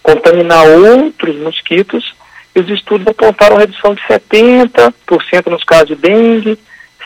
contaminar 0.03 0.65
outros 0.65 1.37
mosquitos 1.37 2.15
e 2.55 2.61
os 2.61 2.71
estudos 2.71 3.09
apontaram 3.09 3.57
redução 3.57 3.93
de 3.93 4.01
70% 4.03 5.51
nos 5.51 5.65
casos 5.65 5.89
de 5.89 5.97
dengue, 5.97 6.57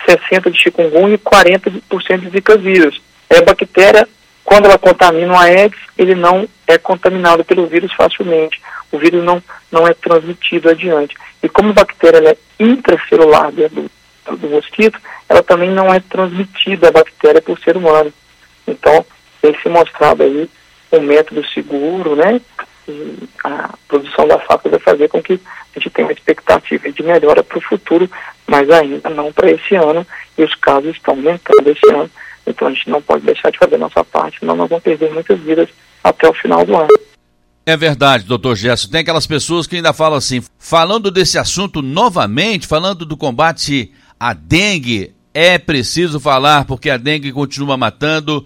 60% 0.06 0.50
de 0.50 0.60
chikungunya 0.60 1.14
e 1.14 1.18
40% 1.18 2.20
de 2.20 2.28
zika 2.28 2.58
vírus. 2.58 3.00
É 3.30 3.38
a 3.38 3.42
bactéria, 3.42 4.06
quando 4.50 4.64
ela 4.64 4.78
contamina 4.78 5.32
o 5.32 5.38
Aedes, 5.38 5.78
ele 5.96 6.16
não 6.16 6.48
é 6.66 6.76
contaminado 6.76 7.44
pelo 7.44 7.68
vírus 7.68 7.92
facilmente. 7.92 8.60
O 8.90 8.98
vírus 8.98 9.22
não, 9.22 9.40
não 9.70 9.86
é 9.86 9.94
transmitido 9.94 10.68
adiante. 10.68 11.16
E 11.40 11.48
como 11.48 11.70
a 11.70 11.74
bactéria 11.74 12.30
é 12.30 12.36
intracelular 12.58 13.52
do, 13.52 13.88
do 14.36 14.48
mosquito, 14.48 14.98
ela 15.28 15.40
também 15.40 15.70
não 15.70 15.94
é 15.94 16.00
transmitida 16.00 16.88
a 16.88 16.90
bactéria 16.90 17.40
por 17.40 17.60
ser 17.60 17.76
humano. 17.76 18.12
Então, 18.66 19.06
tem 19.40 19.56
se 19.62 19.68
mostrado 19.68 20.24
aí 20.24 20.50
um 20.90 21.00
método 21.00 21.46
seguro, 21.50 22.16
né, 22.16 22.40
a 23.44 23.72
produção 23.86 24.26
da 24.26 24.40
fábrica 24.40 24.70
vai 24.70 24.80
fazer 24.80 25.06
com 25.06 25.22
que 25.22 25.34
a 25.34 25.78
gente 25.78 25.90
tenha 25.90 26.08
uma 26.08 26.12
expectativa 26.12 26.90
de 26.90 27.02
melhora 27.04 27.44
para 27.44 27.58
o 27.58 27.62
futuro, 27.62 28.10
mas 28.48 28.68
ainda 28.68 29.10
não 29.10 29.32
para 29.32 29.48
esse 29.48 29.76
ano, 29.76 30.04
e 30.36 30.42
os 30.42 30.56
casos 30.56 30.96
estão 30.96 31.14
aumentando 31.14 31.70
esse 31.70 31.88
ano, 31.94 32.10
então 32.46 32.68
a 32.68 32.72
gente 32.72 32.88
não 32.88 33.00
pode 33.02 33.24
deixar 33.24 33.50
de 33.50 33.58
fazer 33.58 33.76
nossa 33.76 34.04
parte, 34.04 34.38
senão 34.40 34.56
nós 34.56 34.68
vamos 34.68 34.84
perder 34.84 35.12
muitas 35.12 35.38
vidas 35.40 35.68
até 36.02 36.28
o 36.28 36.34
final 36.34 36.64
do 36.64 36.76
ano. 36.76 36.88
É 37.64 37.76
verdade, 37.76 38.24
doutor 38.24 38.56
Gerson. 38.56 38.88
Tem 38.88 39.00
aquelas 39.00 39.26
pessoas 39.26 39.66
que 39.66 39.76
ainda 39.76 39.92
falam 39.92 40.18
assim, 40.18 40.42
falando 40.58 41.10
desse 41.10 41.38
assunto 41.38 41.82
novamente, 41.82 42.66
falando 42.66 43.04
do 43.04 43.16
combate 43.16 43.92
à 44.18 44.32
dengue, 44.32 45.14
é 45.32 45.58
preciso 45.58 46.18
falar 46.18 46.64
porque 46.64 46.90
a 46.90 46.96
dengue 46.96 47.30
continua 47.30 47.76
matando. 47.76 48.44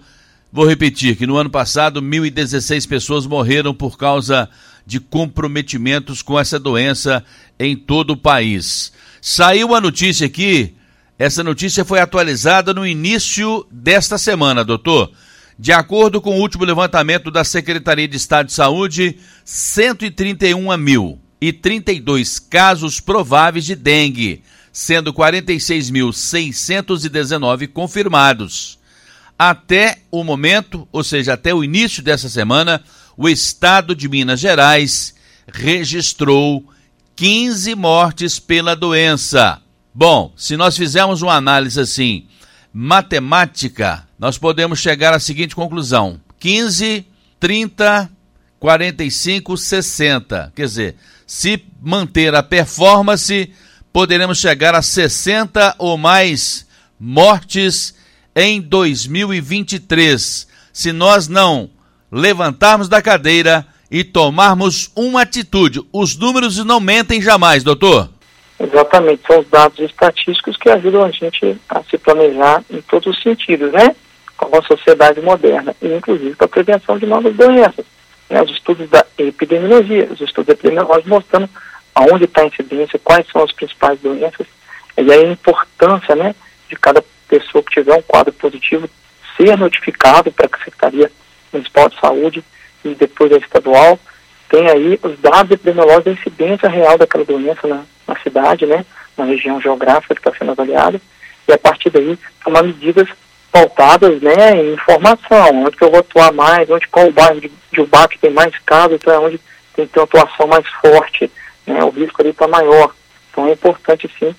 Vou 0.51 0.67
repetir 0.67 1.15
que 1.15 1.25
no 1.25 1.37
ano 1.37 1.49
passado 1.49 2.01
1.016 2.01 2.87
pessoas 2.87 3.25
morreram 3.25 3.73
por 3.73 3.97
causa 3.97 4.49
de 4.85 4.99
comprometimentos 4.99 6.21
com 6.21 6.39
essa 6.39 6.59
doença 6.59 7.23
em 7.57 7.75
todo 7.75 8.11
o 8.11 8.17
país. 8.17 8.93
Saiu 9.19 9.73
a 9.73 9.81
notícia 9.81 10.27
aqui, 10.27 10.74
essa 11.17 11.41
notícia 11.43 11.85
foi 11.85 11.99
atualizada 11.99 12.73
no 12.73 12.85
início 12.85 13.65
desta 13.71 14.17
semana, 14.17 14.65
doutor. 14.65 15.13
De 15.57 15.71
acordo 15.71 16.19
com 16.19 16.31
o 16.31 16.41
último 16.41 16.65
levantamento 16.65 17.31
da 17.31 17.45
Secretaria 17.45 18.07
de 18.07 18.17
Estado 18.17 18.47
de 18.47 18.53
Saúde, 18.53 19.17
131.032 19.45 22.43
casos 22.49 22.99
prováveis 22.99 23.63
de 23.63 23.75
dengue, 23.75 24.43
sendo 24.73 25.13
46.619 25.13 27.69
confirmados. 27.69 28.77
Até 29.39 29.99
o 30.11 30.25
momento, 30.25 30.85
ou 30.91 31.03
seja, 31.03 31.33
até 31.33 31.53
o 31.53 31.63
início 31.63 32.03
dessa 32.03 32.27
semana, 32.27 32.83
o 33.15 33.29
estado 33.29 33.95
de 33.95 34.09
Minas 34.09 34.41
Gerais 34.41 35.15
registrou 35.47 36.65
15 37.15 37.75
mortes 37.75 38.39
pela 38.39 38.75
doença. 38.75 39.61
Bom, 39.97 40.33
se 40.35 40.57
nós 40.57 40.75
fizermos 40.75 41.21
uma 41.21 41.35
análise 41.35 41.79
assim, 41.79 42.25
matemática, 42.73 44.05
nós 44.19 44.37
podemos 44.37 44.77
chegar 44.77 45.13
à 45.13 45.19
seguinte 45.19 45.55
conclusão: 45.55 46.19
15, 46.37 47.07
30, 47.39 48.11
45, 48.59 49.55
60. 49.55 50.51
Quer 50.53 50.65
dizer, 50.65 50.95
se 51.25 51.63
manter 51.81 52.35
a 52.35 52.43
performance, 52.43 53.49
poderemos 53.93 54.37
chegar 54.37 54.75
a 54.75 54.81
60 54.81 55.75
ou 55.77 55.97
mais 55.97 56.67
mortes 56.99 57.95
em 58.35 58.59
2023. 58.59 60.45
Se 60.73 60.91
nós 60.91 61.29
não 61.29 61.69
levantarmos 62.11 62.89
da 62.89 63.01
cadeira 63.01 63.65
e 63.89 64.03
tomarmos 64.03 64.91
uma 64.93 65.21
atitude. 65.21 65.81
Os 65.93 66.17
números 66.17 66.57
não 66.57 66.81
mentem 66.81 67.21
jamais, 67.21 67.63
doutor. 67.63 68.09
Exatamente, 68.59 69.21
são 69.27 69.39
os 69.39 69.49
dados 69.49 69.79
estatísticos 69.79 70.55
que 70.55 70.69
ajudam 70.69 71.03
a 71.03 71.11
gente 71.11 71.57
a 71.67 71.83
se 71.83 71.97
planejar 71.97 72.63
em 72.69 72.81
todos 72.81 73.07
os 73.07 73.21
sentidos, 73.21 73.71
né? 73.71 73.95
Como 74.37 74.57
a 74.57 74.63
sociedade 74.63 75.21
moderna, 75.21 75.75
e 75.81 75.87
inclusive 75.87 76.35
para 76.35 76.45
a 76.45 76.49
prevenção 76.49 76.97
de 76.97 77.05
novas 77.05 77.35
doenças. 77.35 77.85
Né? 78.29 78.41
Os 78.41 78.51
estudos 78.51 78.89
da 78.89 79.05
epidemiologia, 79.17 80.07
os 80.11 80.21
estudos 80.21 80.49
epidemiológicos 80.49 81.09
mostrando 81.09 81.49
aonde 81.93 82.25
está 82.25 82.41
a 82.41 82.47
incidência, 82.47 82.99
quais 83.03 83.25
são 83.31 83.43
as 83.43 83.51
principais 83.51 83.99
doenças, 83.99 84.47
e 84.97 85.11
a 85.11 85.21
importância 85.23 86.15
né, 86.15 86.35
de 86.69 86.75
cada 86.75 87.03
pessoa 87.27 87.63
que 87.63 87.73
tiver 87.73 87.93
um 87.93 88.01
quadro 88.01 88.33
positivo 88.33 88.89
ser 89.35 89.57
notificado 89.57 90.31
para 90.31 90.45
a 90.45 90.57
Secretaria 90.57 91.11
Municipal 91.51 91.89
de 91.89 91.99
Saúde 91.99 92.43
e 92.83 92.95
depois 92.95 93.31
da 93.31 93.37
estadual, 93.37 93.99
tem 94.49 94.69
aí 94.69 94.99
os 95.01 95.19
dados 95.19 95.51
epidemiológicos 95.51 96.05
da 96.05 96.11
incidência 96.11 96.69
real 96.69 96.97
daquela 96.97 97.25
doença 97.25 97.67
na, 97.67 97.83
na 98.07 98.15
cidade, 98.19 98.65
né, 98.65 98.85
na 99.17 99.25
região 99.25 99.59
geográfica 99.61 100.15
que 100.15 100.19
está 100.21 100.31
sendo 100.37 100.51
avaliada, 100.51 100.99
e 101.47 101.53
a 101.53 101.57
partir 101.57 101.89
daí 101.89 102.17
tomar 102.43 102.63
medidas 102.63 103.07
pautadas 103.51 104.21
né, 104.21 104.55
em 104.55 104.73
informação, 104.73 105.63
onde 105.63 105.77
que 105.77 105.83
eu 105.83 105.91
vou 105.91 105.99
atuar 105.99 106.33
mais, 106.33 106.69
onde 106.69 106.87
qual 106.87 107.07
o 107.07 107.11
bairro 107.11 107.39
de, 107.39 107.51
de 107.71 107.81
Ubá 107.81 108.07
que 108.07 108.19
tem 108.19 108.31
mais 108.31 108.57
casos, 108.59 108.93
então 108.93 109.13
é 109.13 109.19
onde 109.19 109.39
tem 109.75 109.85
que 109.85 109.93
ter 109.93 109.99
uma 109.99 110.05
atuação 110.05 110.47
mais 110.47 110.67
forte, 110.81 111.31
né, 111.65 111.83
o 111.83 111.89
risco 111.89 112.21
ali 112.21 112.31
está 112.31 112.47
maior. 112.47 112.93
Então 113.31 113.47
é 113.47 113.51
importante 113.51 114.09
sim 114.19 114.35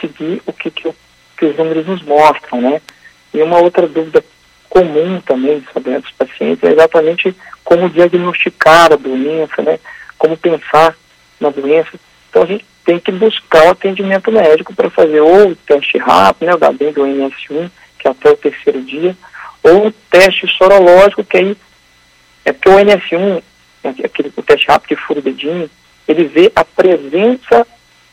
seguir 0.00 0.42
o 0.46 0.52
que, 0.52 0.70
que, 0.70 0.92
que 1.36 1.46
os 1.46 1.56
números 1.56 1.86
nos 1.86 2.02
mostram, 2.02 2.60
né. 2.60 2.80
E 3.32 3.42
uma 3.42 3.58
outra 3.58 3.86
dúvida 3.88 4.24
comum 4.74 5.20
também 5.20 5.64
sobre 5.72 5.96
os 5.96 6.10
pacientes 6.12 6.62
é 6.64 6.72
exatamente 6.72 7.34
como 7.62 7.88
diagnosticar 7.88 8.92
a 8.92 8.96
doença, 8.96 9.62
né? 9.62 9.78
Como 10.18 10.36
pensar 10.36 10.96
na 11.40 11.50
doença. 11.50 11.90
Então 12.28 12.42
a 12.42 12.46
gente 12.46 12.64
tem 12.84 12.98
que 12.98 13.10
buscar 13.10 13.66
o 13.66 13.70
atendimento 13.70 14.30
médico 14.30 14.74
para 14.74 14.90
fazer 14.90 15.20
ou 15.20 15.48
o 15.48 15.56
teste 15.56 15.98
rápido, 15.98 16.46
né, 16.46 16.54
o 16.54 16.58
da 16.58 16.70
bem 16.70 16.92
do 16.92 17.02
NS1, 17.02 17.70
que 17.98 18.06
é 18.06 18.10
até 18.10 18.30
o 18.30 18.36
terceiro 18.36 18.82
dia, 18.82 19.16
ou 19.62 19.86
o 19.86 19.92
teste 19.92 20.46
sorológico, 20.58 21.24
que 21.24 21.36
aí 21.38 21.56
é 22.44 22.52
porque 22.52 22.68
o 22.68 22.78
NS1, 22.78 23.42
né, 23.82 23.94
aquele, 24.04 24.32
o 24.36 24.42
teste 24.42 24.66
rápido 24.66 24.88
que 24.88 24.96
fura 24.96 25.20
o 25.20 25.22
dedinho, 25.22 25.70
ele 26.06 26.24
vê 26.24 26.52
a 26.54 26.64
presença 26.64 27.66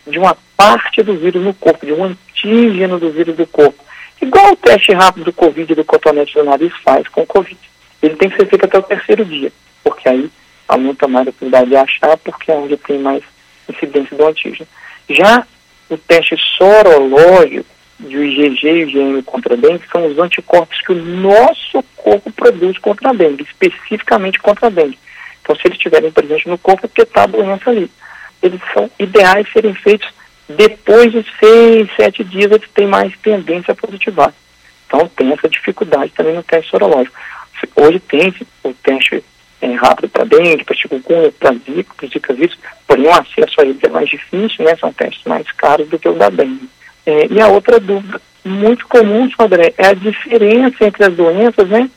de 0.07 0.17
uma 0.17 0.35
parte 0.55 1.03
do 1.03 1.17
vírus 1.17 1.43
no 1.43 1.53
corpo, 1.53 1.85
de 1.85 1.91
um 1.91 2.05
antígeno 2.05 2.97
do 2.97 3.11
vírus 3.11 3.35
do 3.35 3.45
corpo. 3.45 3.83
Igual 4.21 4.53
o 4.53 4.55
teste 4.55 4.93
rápido 4.93 5.25
do 5.25 5.33
Covid 5.33 5.75
do 5.75 5.83
cotonete 5.83 6.33
do 6.35 6.43
nariz 6.43 6.71
faz 6.83 7.07
com 7.09 7.23
o 7.23 7.27
Covid. 7.27 7.59
Ele 8.01 8.15
tem 8.15 8.29
que 8.29 8.37
ser 8.37 8.47
feito 8.47 8.65
até 8.65 8.77
o 8.77 8.83
terceiro 8.83 9.25
dia, 9.25 9.51
porque 9.83 10.07
aí 10.07 10.31
aumenta 10.67 11.07
mais 11.07 11.27
a 11.27 11.31
possibilidade 11.31 11.69
de 11.69 11.75
achar, 11.75 12.17
porque 12.17 12.51
é 12.51 12.55
onde 12.55 12.77
tem 12.77 12.99
mais 12.99 13.23
incidência 13.71 14.15
do 14.15 14.27
antígeno. 14.27 14.67
Já 15.09 15.45
o 15.89 15.97
teste 15.97 16.37
sorológico 16.57 17.65
de 17.99 18.17
IgG 18.17 18.67
e 18.67 18.81
IgM 18.83 19.21
contra 19.23 19.53
a 19.53 19.57
dengue 19.57 19.83
são 19.91 20.05
os 20.07 20.17
anticorpos 20.17 20.79
que 20.81 20.91
o 20.91 20.95
nosso 20.95 21.83
corpo 21.97 22.31
produz 22.31 22.77
contra 22.77 23.09
a 23.09 23.13
dengue, 23.13 23.43
especificamente 23.43 24.39
contra 24.39 24.67
a 24.67 24.69
dengue. 24.69 24.97
Então, 25.41 25.55
se 25.55 25.63
eles 25.65 25.77
estiverem 25.77 26.11
presentes 26.11 26.45
no 26.45 26.57
corpo, 26.57 26.85
é 26.85 26.87
porque 26.87 27.01
está 27.01 27.23
a 27.23 27.27
doença 27.27 27.69
ali. 27.69 27.89
Eles 28.41 28.61
são 28.73 28.89
ideais 28.99 29.47
serem 29.51 29.73
feitos 29.73 30.07
depois 30.57 31.11
de 31.11 31.25
seis, 31.39 31.89
sete 31.95 32.23
dias 32.23 32.51
eles 32.51 32.69
têm 32.73 32.87
mais 32.87 33.15
tendência 33.19 33.71
a 33.71 33.75
positivar. 33.75 34.33
Então 34.85 35.07
tem 35.07 35.31
essa 35.31 35.47
dificuldade 35.47 36.11
também 36.11 36.35
no 36.35 36.43
teste 36.43 36.69
sorológico. 36.69 37.17
Hoje 37.75 37.99
tem 37.99 38.33
o 38.63 38.73
teste 38.73 39.23
é, 39.61 39.73
rápido 39.73 40.09
para 40.09 40.25
dengue, 40.25 40.63
para 40.63 40.75
chikungunya, 40.75 41.31
para 41.39 41.53
zika, 41.53 41.93
para 41.95 42.07
zika 42.07 42.33
vírus, 42.33 42.57
porém 42.87 43.05
o 43.05 43.11
acesso 43.11 43.61
a 43.61 43.63
ele 43.63 43.79
é 43.81 43.89
mais 43.89 44.09
difícil, 44.09 44.65
né? 44.65 44.75
São 44.75 44.91
testes 44.91 45.23
mais 45.25 45.49
caros 45.51 45.87
do 45.87 45.99
que 45.99 46.09
o 46.09 46.13
da 46.13 46.29
dengue. 46.29 46.69
É, 47.05 47.27
e 47.27 47.39
a 47.39 47.47
outra 47.47 47.79
dúvida 47.79 48.21
muito 48.43 48.87
comum, 48.87 49.29
André, 49.39 49.73
é 49.77 49.87
a 49.87 49.93
diferença 49.93 50.85
entre 50.85 51.05
as 51.05 51.13
doenças, 51.13 51.69
né? 51.69 51.89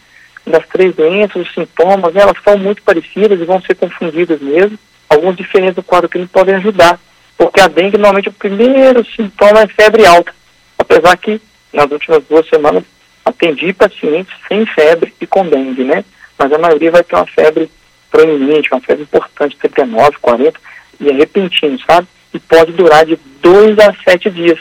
Das 0.47 0.67
três 0.69 0.95
doenças, 0.95 1.37
os 1.37 1.55
sintomas, 1.55 2.13
né, 2.13 2.21
elas 2.21 2.37
são 2.45 2.59
muito 2.59 2.83
parecidas 2.83 3.41
e 3.41 3.45
vão 3.45 3.63
ser 3.63 3.75
confundidas 3.77 4.41
mesmo. 4.43 4.79
Algumas 5.09 5.37
diferenças 5.37 5.77
do 5.77 5.83
quadro 5.83 6.09
clínico 6.09 6.33
podem 6.33 6.55
ajudar 6.57 7.01
porque 7.37 7.61
a 7.61 7.69
dengue 7.69 7.99
normalmente 7.99 8.29
o 8.29 8.33
primeiro 8.33 9.05
sintoma 9.05 9.63
é 9.63 9.67
febre 9.67 10.07
alta, 10.07 10.33
apesar 10.79 11.17
que 11.17 11.41
nas 11.73 11.91
últimas 11.91 12.23
duas 12.29 12.49
semanas 12.49 12.85
atendi 13.25 13.73
pacientes 13.73 14.35
sem 14.47 14.65
febre 14.67 15.13
e 15.21 15.27
com 15.27 15.47
dengue, 15.47 15.85
né? 15.85 16.05
Mas 16.39 16.53
a 16.53 16.59
maioria 16.59 16.91
vai 16.91 17.03
ter 17.03 17.15
uma 17.15 17.27
febre 17.27 17.71
proeminente, 18.11 18.73
uma 18.73 18.81
febre 18.81 19.03
importante, 19.03 19.57
39, 19.57 20.19
40, 20.21 20.61
e 21.01 21.09
é 21.09 21.13
repentino, 21.13 21.79
sabe? 21.81 22.07
E 22.33 22.39
pode 22.39 22.73
durar 22.73 23.05
de 23.05 23.19
dois 23.41 23.79
a 23.79 23.95
sete 24.05 24.31
dias. 24.31 24.59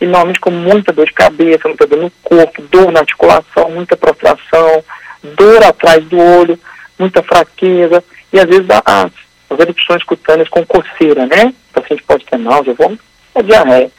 E 0.00 0.04
normalmente 0.04 0.40
com 0.40 0.50
muita 0.50 0.92
dor 0.92 1.06
de 1.06 1.12
cabeça, 1.12 1.68
muita 1.68 1.86
dor 1.86 1.98
no 1.98 2.10
corpo, 2.22 2.62
dor 2.62 2.92
na 2.92 3.00
articulação, 3.00 3.70
muita 3.70 3.96
prostração, 3.96 4.84
dor 5.22 5.64
atrás 5.64 6.04
do 6.04 6.18
olho, 6.18 6.58
muita 6.98 7.22
fraqueza, 7.22 8.04
e 8.32 8.38
às 8.38 8.46
vezes 8.46 8.66
as, 8.84 9.10
as 9.50 9.58
erupções 9.58 10.02
cutâneas 10.04 10.48
com 10.48 10.64
coceira, 10.66 11.26
né? 11.26 11.54
O 11.70 11.80
paciente 11.80 12.02
pode 12.02 12.24
ter 12.24 12.38
náusea, 12.38 12.74
vômito, 12.74 13.02
é 13.34 13.42
diarreia. 13.42 13.90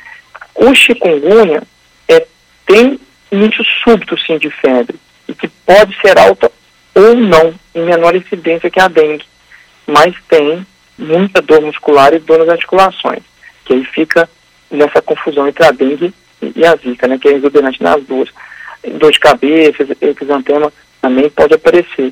O 0.55 0.73
chikungunya 0.73 1.63
é, 2.07 2.25
tem 2.65 2.99
início 3.31 3.63
súbito, 3.83 4.17
sim, 4.19 4.37
de 4.37 4.49
febre, 4.49 4.99
e 5.27 5.33
que 5.33 5.47
pode 5.47 5.95
ser 5.99 6.17
alta 6.17 6.51
ou 6.98 7.16
não, 7.16 7.54
em 7.75 7.86
menor 7.86 8.16
incidência 8.16 8.72
que 8.72 8.80
a 8.80 8.88
dengue, 8.88 9.24
mas 9.86 10.16
tem 10.27 10.66
muita 10.98 11.44
dor 11.44 11.62
muscular 11.62 12.12
e 12.13 12.20
dor 12.20 12.39
nas 12.39 12.50
articulações, 12.50 13.22
que 13.63 13.74
aí 13.74 13.86
fica 13.86 14.27
nessa 14.72 15.00
confusão 15.00 15.48
entre 15.48 15.63
a 15.63 15.72
dengue 15.72 16.12
e 16.42 16.66
a 16.66 16.75
zika, 16.75 17.08
né, 17.08 17.20
que 17.20 17.27
é 17.27 17.34
exuberante 17.34 17.82
nas 17.84 18.04
duas. 18.04 18.30
Dor 18.96 19.12
de 19.12 19.20
cabeça, 19.20 19.86
exantema 20.01 20.74
também 21.00 21.30
pode 21.30 21.54
aparecer. 21.54 22.12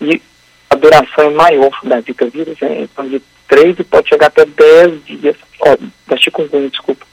E 0.00 0.20
a 0.68 0.74
duração 0.74 1.26
é 1.26 1.30
maior 1.30 1.78
da 1.84 2.00
zika 2.00 2.26
vírus, 2.26 2.60
é 2.60 2.82
em 2.82 2.86
torno 2.88 3.10
de 3.10 3.22
3 3.46 3.78
e 3.78 3.84
pode 3.84 4.08
chegar 4.08 4.26
até 4.26 4.44
10 4.44 5.04
dias, 5.04 5.36
ó, 5.60 5.76
da 6.08 6.16
chikungunya, 6.16 6.70
desculpa. 6.70 7.06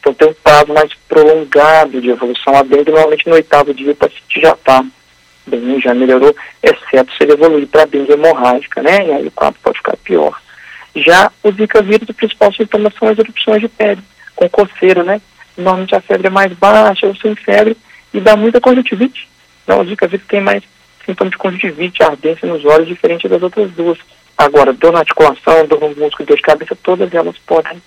Então 0.00 0.12
tem 0.12 0.28
um 0.28 0.34
prazo 0.34 0.72
mais 0.72 0.92
prolongado 1.08 2.00
de 2.00 2.10
evolução. 2.10 2.56
A 2.56 2.62
dengue 2.62 2.90
normalmente 2.90 3.28
no 3.28 3.34
oitavo 3.34 3.72
dia 3.72 3.92
o 3.92 3.96
paciente 3.96 4.40
já 4.40 4.52
está 4.52 4.84
bem, 5.46 5.80
já 5.80 5.94
melhorou, 5.94 6.34
exceto 6.62 7.12
se 7.12 7.22
ele 7.22 7.32
evoluir 7.32 7.66
para 7.66 7.84
dengue 7.84 8.12
hemorrágica, 8.12 8.82
né? 8.82 9.06
E 9.06 9.12
aí 9.12 9.26
o 9.26 9.30
quadro 9.30 9.58
pode 9.62 9.78
ficar 9.78 9.96
pior. 9.98 10.40
Já 10.96 11.30
o 11.42 11.50
Zika 11.52 11.82
vírus, 11.82 12.08
o 12.08 12.14
principal 12.14 12.52
sintoma 12.52 12.92
são 12.98 13.08
as 13.08 13.18
erupções 13.18 13.60
de 13.60 13.68
pele, 13.68 14.02
com 14.34 14.48
coceira, 14.48 15.02
né? 15.02 15.20
Normalmente 15.56 15.94
a 15.94 16.00
febre 16.00 16.26
é 16.26 16.30
mais 16.30 16.52
baixa 16.52 17.06
ou 17.06 17.16
sem 17.16 17.34
febre 17.34 17.76
e 18.12 18.20
dá 18.20 18.36
muita 18.36 18.60
conjuntivite. 18.60 19.28
Então 19.62 19.80
o 19.80 19.84
Zika 19.86 20.06
vírus 20.06 20.26
tem 20.26 20.40
mais 20.40 20.62
sintomas 21.04 21.32
de 21.32 21.38
conjuntivite, 21.38 22.02
ardência 22.02 22.48
nos 22.48 22.64
olhos, 22.64 22.88
diferente 22.88 23.28
das 23.28 23.42
outras 23.42 23.70
duas 23.72 23.98
Agora, 24.36 24.72
dor 24.72 24.92
na 24.92 25.00
articulação, 25.00 25.66
dor 25.66 25.80
no 25.80 25.88
músculo, 25.94 26.26
dor 26.26 26.36
de 26.36 26.42
cabeça, 26.42 26.76
todas 26.82 27.12
elas 27.14 27.36
podem, 27.46 27.80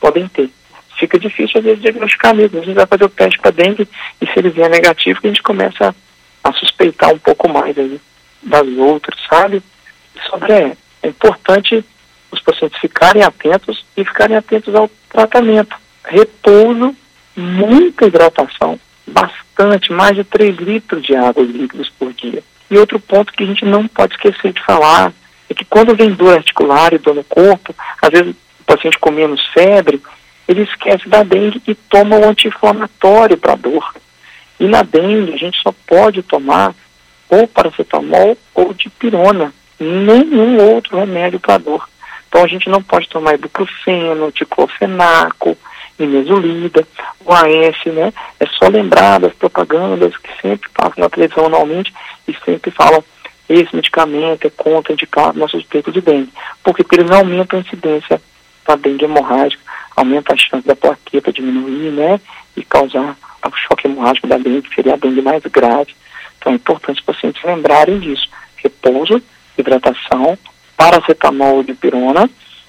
podem 0.00 0.26
ter. 0.28 0.50
Fica 0.98 1.18
difícil, 1.18 1.58
às 1.58 1.64
vezes, 1.64 1.80
diagnosticar 1.80 2.34
mesmo. 2.34 2.60
A 2.60 2.64
gente 2.64 2.74
vai 2.74 2.86
fazer 2.86 3.04
o 3.04 3.08
teste 3.08 3.38
para 3.38 3.50
dengue 3.52 3.88
e 4.20 4.26
se 4.26 4.32
ele 4.36 4.50
vier 4.50 4.68
negativo, 4.68 5.18
a 5.22 5.26
gente 5.26 5.42
começa 5.42 5.88
a, 5.88 5.94
a 6.42 6.52
suspeitar 6.52 7.12
um 7.12 7.18
pouco 7.18 7.48
mais 7.48 7.76
aí 7.78 8.00
das 8.42 8.66
outras, 8.78 9.18
sabe? 9.28 9.62
Sobre 10.28 10.52
é, 10.52 10.76
é 11.02 11.08
importante 11.08 11.84
os 12.30 12.40
pacientes 12.40 12.80
ficarem 12.80 13.22
atentos 13.22 13.84
e 13.96 14.04
ficarem 14.04 14.36
atentos 14.36 14.74
ao 14.74 14.90
tratamento. 15.08 15.76
Repouso, 16.04 16.96
muita 17.36 18.06
hidratação, 18.06 18.78
bastante, 19.06 19.92
mais 19.92 20.16
de 20.16 20.24
3 20.24 20.56
litros 20.56 21.02
de 21.02 21.14
água 21.14 21.42
líquidos 21.42 21.90
por 21.90 22.12
dia. 22.12 22.42
E 22.70 22.78
outro 22.78 22.98
ponto 22.98 23.32
que 23.32 23.44
a 23.44 23.46
gente 23.46 23.64
não 23.64 23.86
pode 23.86 24.14
esquecer 24.14 24.52
de 24.52 24.64
falar 24.64 25.12
é 25.48 25.54
que 25.54 25.64
quando 25.64 25.94
vem 25.94 26.10
dor 26.10 26.36
articular 26.36 26.92
e 26.92 26.98
dor 26.98 27.14
no 27.14 27.24
corpo, 27.24 27.74
às 28.00 28.10
vezes 28.10 28.34
o 28.60 28.64
paciente 28.64 28.98
com 28.98 29.10
menos 29.10 29.44
febre, 29.48 30.00
ele 30.48 30.62
esquece 30.62 31.08
da 31.08 31.22
dengue 31.22 31.62
e 31.68 31.74
toma 31.74 32.16
o 32.16 32.24
anti-inflamatório 32.24 33.36
para 33.36 33.54
dor. 33.54 33.94
E 34.62 34.68
na 34.68 34.84
dengue 34.84 35.34
a 35.34 35.36
gente 35.36 35.60
só 35.60 35.74
pode 35.84 36.22
tomar 36.22 36.72
ou 37.28 37.48
paracetamol 37.48 38.38
ou 38.54 38.72
dipirona, 38.72 39.52
nenhum 39.80 40.56
outro 40.56 40.96
remédio 40.96 41.40
para 41.40 41.58
dor. 41.58 41.88
Então 42.28 42.44
a 42.44 42.46
gente 42.46 42.68
não 42.68 42.80
pode 42.80 43.08
tomar 43.08 43.34
ibuprofeno, 43.34 44.30
diclofenaco, 44.30 45.58
imesulida, 45.98 46.86
o 47.24 47.32
AS, 47.32 47.92
né? 47.92 48.12
É 48.38 48.46
só 48.46 48.68
lembrar 48.68 49.18
das 49.18 49.32
propagandas 49.32 50.16
que 50.16 50.30
sempre 50.40 50.70
passam 50.72 51.02
na 51.02 51.10
televisão 51.10 51.46
anualmente 51.46 51.92
e 52.28 52.36
sempre 52.44 52.70
falam 52.70 53.02
esse 53.48 53.74
medicamento 53.74 54.46
é 54.46 54.50
contraindicado 54.50 55.40
no 55.40 55.48
suspeito 55.48 55.90
de 55.90 56.00
dengue. 56.00 56.32
Porque 56.62 56.84
eles 56.92 57.10
aumentam 57.10 57.58
a 57.58 57.62
incidência 57.62 58.22
da 58.64 58.76
dengue 58.76 59.06
hemorrágica, 59.06 59.60
aumenta 59.96 60.34
a 60.34 60.36
chance 60.36 60.64
da 60.64 60.76
plaqueta 60.76 61.32
diminuir, 61.32 61.90
né? 61.90 62.20
E 62.56 62.62
causar 62.62 63.16
o 63.48 63.56
choque 63.56 63.86
hemorrágico 63.86 64.26
da 64.26 64.38
dengue, 64.38 64.68
seria 64.74 64.94
a 64.94 64.96
dengue 64.96 65.22
mais 65.22 65.42
grave. 65.44 65.94
Então 66.38 66.52
é 66.52 66.56
importante 66.56 67.00
os 67.00 67.04
pacientes 67.04 67.42
lembrarem 67.44 67.98
disso. 67.98 68.28
Repouso, 68.56 69.22
hidratação, 69.56 70.38
paracetamol 70.76 71.62
de 71.62 71.74
pirona, 71.74 72.28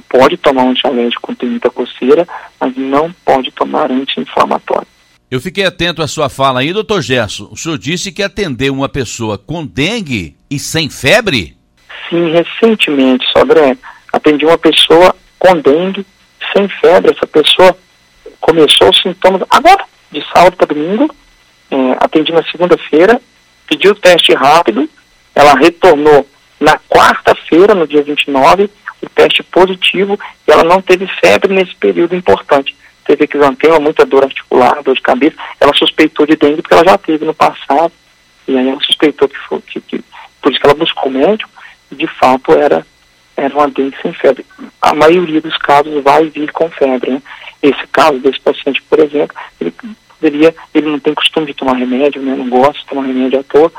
pode 0.10 0.38
tomar 0.38 0.64
um 0.64 0.70
antialérgico 0.70 1.22
com 1.22 1.36
tem 1.36 1.50
muita 1.50 1.70
coceira, 1.70 2.28
mas 2.60 2.76
não 2.78 3.12
pode 3.26 3.52
tomar 3.52 3.92
anti-inflamatório. 3.92 4.88
Eu 5.30 5.42
fiquei 5.42 5.66
atento 5.66 6.04
à 6.04 6.08
sua 6.08 6.30
fala 6.30 6.60
aí, 6.60 6.72
doutor 6.72 7.02
Gerson. 7.02 7.48
O 7.52 7.58
senhor 7.58 7.80
disse 7.80 8.12
que 8.12 8.22
atendeu 8.22 8.72
uma 8.72 8.88
pessoa 8.88 9.36
com 9.36 9.66
dengue 9.66 10.36
e 10.50 10.60
sem 10.60 10.92
febre? 10.92 11.58
Sim, 12.08 12.32
recentemente, 12.32 13.26
Sodré, 13.36 13.76
atendi 14.12 14.46
uma 14.46 14.60
pessoa 14.60 15.16
com 15.40 15.60
dengue, 15.60 16.06
sem 16.56 16.68
febre. 16.80 17.12
Essa 17.12 17.26
pessoa 17.26 17.76
começou 18.40 18.92
os 18.92 19.02
sintomas 19.02 19.42
agora, 19.50 19.84
de 20.14 20.24
sábado 20.32 20.56
para 20.56 20.68
domingo. 20.68 21.14
É, 21.72 21.76
atendi 22.00 22.32
na 22.32 22.44
segunda-feira, 22.44 23.20
pediu 23.68 23.92
o 23.92 23.96
teste 23.96 24.34
rápido, 24.34 24.88
ela 25.34 25.56
retornou 25.56 26.28
na 26.60 26.78
quarta-feira, 26.88 27.74
no 27.74 27.88
dia 27.88 28.04
29, 28.04 28.70
o 29.02 29.10
teste 29.10 29.42
positivo, 29.44 30.20
e 30.48 30.52
ela 30.52 30.64
não 30.64 30.82
teve 30.82 31.08
febre 31.20 31.54
nesse 31.54 31.76
período 31.76 32.16
importante 32.16 32.76
teve 33.04 33.30
exantema, 33.34 33.80
muita 33.80 34.06
dor 34.06 34.24
articular, 34.24 34.82
dor 34.82 34.96
de 34.96 35.02
cabeça. 35.02 35.36
Ela 35.60 35.74
suspeitou 35.74 36.26
de 36.26 36.36
dengue 36.36 36.62
porque 36.62 36.74
ela 36.74 36.86
já 36.86 36.98
teve 36.98 37.26
no 37.26 37.34
passado. 37.34 37.92
E 38.48 38.58
aí 38.58 38.70
ela 38.70 38.80
suspeitou 38.82 39.28
que 39.28 39.38
foi, 39.38 39.62
que, 39.62 39.82
que, 39.82 40.04
por 40.42 40.52
isso 40.52 40.60
que 40.60 40.66
ela 40.66 40.76
buscou 40.76 41.12
médico, 41.12 41.50
e 41.92 41.96
de 41.96 42.08
fato 42.08 42.54
era, 42.54 42.86
era 43.38 43.54
uma 43.54 43.70
dengue 43.70 43.96
sem 44.02 44.14
febre. 44.14 44.46
A 44.82 44.94
maioria 44.94 45.42
dos 45.42 45.58
casos 45.58 46.04
vai 46.04 46.30
vir 46.30 46.52
com 46.52 46.70
febre. 46.70 47.12
Né? 47.12 47.22
Esse 47.62 47.88
caso 47.88 48.20
desse 48.20 48.40
paciente, 48.40 48.82
por 48.84 49.00
exemplo, 49.00 49.36
ele 49.60 49.74
poderia, 50.24 50.56
ele 50.74 50.90
não 50.90 51.00
tem 51.00 51.14
costume 51.14 51.48
de 51.48 51.54
tomar 51.54 51.74
remédio, 51.74 52.22
né? 52.22 52.34
não 52.36 52.50
gosta 52.50 52.80
de 52.80 52.86
tomar 52.86 53.06
remédio 53.06 53.40
à 53.40 53.44
toa, 53.44 53.72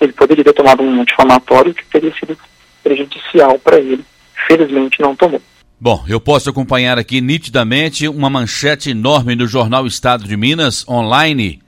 ele 0.00 0.12
poderia 0.12 0.42
ter 0.42 0.52
tomado 0.52 0.82
um 0.82 1.00
anti-inflamatório 1.00 1.72
que 1.72 1.84
teria 1.86 2.12
sido 2.14 2.36
prejudicial 2.82 3.58
para 3.60 3.78
ele. 3.78 4.04
Felizmente 4.48 5.00
não 5.00 5.14
tomou. 5.14 5.40
Bom, 5.80 6.04
eu 6.08 6.20
posso 6.20 6.50
acompanhar 6.50 6.98
aqui 6.98 7.20
nitidamente 7.20 8.08
uma 8.08 8.28
manchete 8.28 8.90
enorme 8.90 9.36
no 9.36 9.46
jornal 9.46 9.86
Estado 9.86 10.24
de 10.24 10.36
Minas, 10.36 10.86
online. 10.88 11.60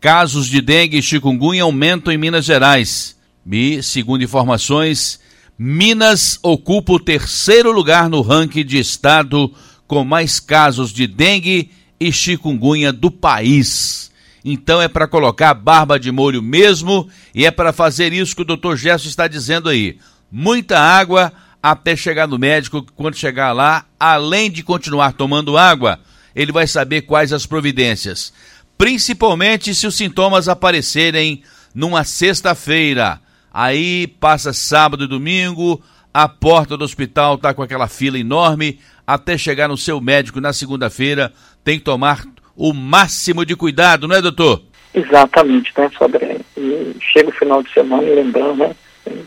Casos 0.00 0.48
de 0.48 0.60
dengue 0.60 0.98
e 0.98 1.02
chikungunya 1.02 1.62
aumentam 1.62 2.12
em 2.12 2.18
Minas 2.18 2.44
Gerais. 2.44 3.16
E, 3.48 3.80
segundo 3.82 4.24
informações, 4.24 5.20
Minas 5.56 6.38
ocupa 6.42 6.92
o 6.92 7.00
terceiro 7.00 7.70
lugar 7.70 8.08
no 8.08 8.20
ranking 8.20 8.64
de 8.64 8.78
estado 8.78 9.52
com 9.86 10.04
mais 10.04 10.40
casos 10.40 10.92
de 10.92 11.06
dengue 11.06 11.70
e 11.98 12.12
chikungunya 12.12 12.92
do 12.92 13.10
país. 13.10 14.10
Então 14.44 14.80
é 14.80 14.86
para 14.86 15.08
colocar 15.08 15.54
barba 15.54 15.98
de 15.98 16.12
molho 16.12 16.42
mesmo 16.42 17.08
e 17.34 17.44
é 17.44 17.50
para 17.50 17.72
fazer 17.72 18.12
isso 18.12 18.36
que 18.36 18.42
o 18.42 18.44
doutor 18.44 18.76
Gesso 18.76 19.08
está 19.08 19.26
dizendo 19.26 19.68
aí. 19.68 19.98
Muita 20.30 20.78
água, 20.78 21.32
até 21.62 21.96
chegar 21.96 22.28
no 22.28 22.38
médico. 22.38 22.86
Quando 22.94 23.16
chegar 23.16 23.52
lá, 23.52 23.86
além 23.98 24.50
de 24.50 24.62
continuar 24.62 25.14
tomando 25.14 25.58
água, 25.58 25.98
ele 26.34 26.52
vai 26.52 26.66
saber 26.66 27.02
quais 27.02 27.32
as 27.32 27.44
providências. 27.44 28.32
Principalmente 28.78 29.74
se 29.74 29.86
os 29.86 29.96
sintomas 29.96 30.48
aparecerem 30.48 31.42
numa 31.74 32.04
sexta-feira. 32.04 33.20
Aí 33.52 34.06
passa 34.06 34.52
sábado 34.52 35.04
e 35.04 35.08
domingo, 35.08 35.82
a 36.12 36.28
porta 36.28 36.76
do 36.76 36.84
hospital 36.84 37.34
está 37.34 37.52
com 37.52 37.62
aquela 37.62 37.88
fila 37.88 38.18
enorme. 38.18 38.78
Até 39.06 39.38
chegar 39.38 39.68
no 39.68 39.76
seu 39.76 40.00
médico 40.00 40.40
na 40.40 40.52
segunda-feira, 40.52 41.32
tem 41.62 41.78
que 41.78 41.84
tomar 41.84 42.24
o 42.56 42.72
máximo 42.72 43.44
de 43.44 43.54
cuidado, 43.54 44.08
não 44.08 44.16
é, 44.16 44.22
doutor? 44.22 44.62
Exatamente, 44.92 45.72
né, 45.76 45.90
Sodré? 45.96 46.38
E 46.56 46.96
chega 47.00 47.28
o 47.28 47.32
final 47.32 47.62
de 47.62 47.70
semana 47.72 48.02
lembrando, 48.02 48.56
né? 48.56 48.74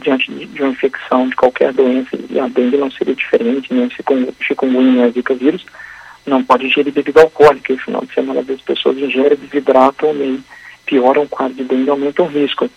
diante 0.02 0.32
de, 0.32 0.46
de, 0.46 0.62
uma 0.62 0.72
infecção 0.72 1.30
de 1.30 1.36
qualquer 1.36 1.74
doença, 1.74 2.18
e 2.30 2.39
a 2.39 2.48
dengue 2.48 2.78
não 2.78 2.92
seria 2.92 3.15
diferente, 3.15 3.74
nem 3.74 3.84
né? 3.84 4.34
chikungunya, 4.42 5.04
nem 5.04 5.12
zika 5.12 5.34
vírus, 5.34 5.65
não 6.26 6.44
pode 6.44 6.65
ingerir 6.65 6.94
bebida 6.94 7.22
alcoólica. 7.22 7.72
E 7.72 7.76
no 7.76 7.82
final 7.82 8.02
de 8.06 8.13
semana, 8.13 8.42
vezes, 8.42 8.62
pessoas 8.62 8.98
ingerem, 8.98 9.38
desidratam, 9.38 10.13
nem 10.13 10.44
pioram 10.86 11.24
o 11.24 11.30
quadro 11.30 11.56
de 11.56 11.63
dengue, 11.63 11.89
aumentam 11.89 12.26
o 12.26 12.30
risco. 12.30 12.70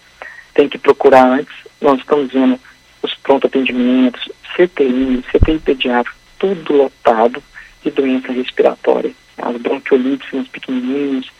Tem 0.55 0.69
que 0.69 0.79
procurar 0.79 1.27
antes, 1.27 1.55
nós 1.81 1.99
estamos 1.99 2.33
vendo 2.33 2.59
os 3.03 3.15
pronto 3.15 3.47
atendimentos, 3.47 4.29
CTI, 4.55 5.25
CTI 5.33 5.59
pediátrico, 5.59 6.17
tudo 6.42 6.72
lotado 6.72 7.40
de 7.85 7.90
doença 7.92 8.33
respiratória. 8.33 9.12
As 9.38 9.57
bronquiolites 9.59 10.33
nos 10.33 10.48
pequenininhos, 10.48 11.31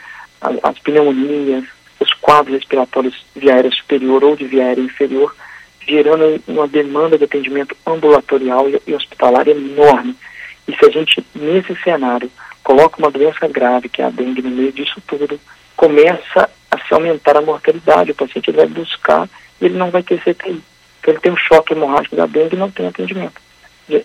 as, 0.41 0.57
as 0.63 0.79
pneumonias, 0.79 1.65
os 1.99 2.15
quadros 2.15 2.55
respiratórios 2.55 3.27
via 3.35 3.55
aérea 3.55 3.71
superior 3.73 4.23
ou 4.23 4.37
de 4.37 4.45
via 4.45 4.65
aérea 4.65 4.81
inferior, 4.81 5.35
gerando 5.87 6.41
uma 6.47 6.69
demanda 6.69 7.19
de 7.19 7.25
atendimento 7.25 7.77
ambulatorial 7.85 8.67
e 8.87 8.95
hospitalar 8.95 9.49
enorme. 9.49 10.15
E 10.69 10.77
se 10.77 10.85
a 10.87 10.91
gente, 10.91 11.27
nesse 11.35 11.75
cenário, 11.83 12.31
coloca 12.63 12.99
uma 12.99 13.11
doença 13.11 13.49
grave, 13.49 13.89
que 13.89 14.01
é 14.01 14.05
a 14.05 14.11
dengue, 14.11 14.41
no 14.41 14.51
meio 14.51 14.73
disso 14.73 15.03
tudo, 15.05 15.41
começa 15.77 16.49
a 16.71 16.79
se 16.79 16.95
aumentar 16.95 17.37
a 17.37 17.43
mortalidade. 17.43 18.13
O 18.13 18.15
paciente 18.15 18.53
vai 18.53 18.67
buscar 18.67 19.29
e 19.61 19.65
ele 19.65 19.77
não 19.77 19.91
vai 19.91 20.05
ter 20.05 20.21
CTI. 20.21 20.63
Então 21.01 21.13
ele 21.15 21.19
tem 21.21 21.33
um 21.33 21.37
choque 21.37 21.73
hemorrágico 21.73 22.15
da 22.15 22.27
dengue 22.27 22.55
e 22.55 22.59
não 22.59 22.71
tem 22.71 22.87
atendimento 22.87 23.43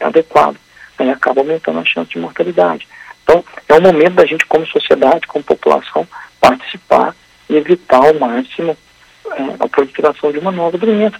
adequado. 0.01 0.57
Aí 0.97 1.09
acaba 1.09 1.41
aumentando 1.41 1.79
a 1.79 1.85
chance 1.85 2.09
de 2.11 2.19
mortalidade. 2.19 2.87
Então, 3.23 3.43
é 3.67 3.73
o 3.73 3.81
momento 3.81 4.13
da 4.13 4.25
gente, 4.25 4.45
como 4.45 4.65
sociedade, 4.67 5.27
como 5.27 5.43
população, 5.43 6.07
participar 6.39 7.15
e 7.49 7.55
evitar 7.55 7.97
ao 7.97 8.13
máximo 8.15 8.77
é, 9.31 9.63
a 9.63 9.67
proliferação 9.67 10.31
de 10.31 10.39
uma 10.39 10.51
nova 10.51 10.77
doença 10.77 11.19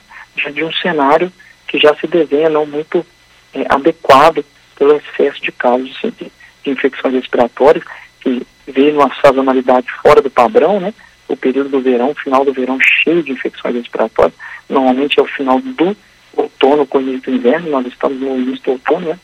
de 0.54 0.64
um 0.64 0.72
cenário 0.72 1.32
que 1.68 1.80
já 1.80 1.94
se 1.96 2.08
desenha 2.08 2.50
não 2.50 2.66
muito 2.66 3.06
é, 3.54 3.66
adequado 3.70 4.46
pelo 4.78 4.96
excesso 4.96 5.42
de 5.42 5.52
casos 5.52 5.90
de, 6.02 6.12
de, 6.12 6.32
infecções 6.70 7.14
respiratórias, 7.14 7.84
que 8.22 8.46
veio 8.68 8.94
numa 8.94 9.14
sazonalidade 9.22 9.88
fora 10.02 10.22
do 10.22 10.30
padrão, 10.30 10.80
né? 10.80 10.94
O 11.28 11.36
período 11.36 11.70
do 11.70 11.82
verão, 11.82 12.14
final 12.16 12.46
do 12.46 12.54
verão 12.54 12.78
cheio 12.80 13.24
de 13.24 13.32
infecções 13.32 13.76
respiratórias, 13.76 14.34
normalmente 14.70 15.20
é 15.20 15.24
o 15.24 15.28
final 15.28 15.60
do 15.60 15.98
outono 16.36 16.86
com 16.86 17.00
o 17.00 17.02
início 17.02 17.32
do 17.32 17.38
inverno, 17.38 17.70
nós 17.70 17.88
estamos 17.88 18.20
no 18.20 18.38
início 18.38 18.64
do 18.64 18.72
outono, 18.72 19.10
né? 19.10 19.20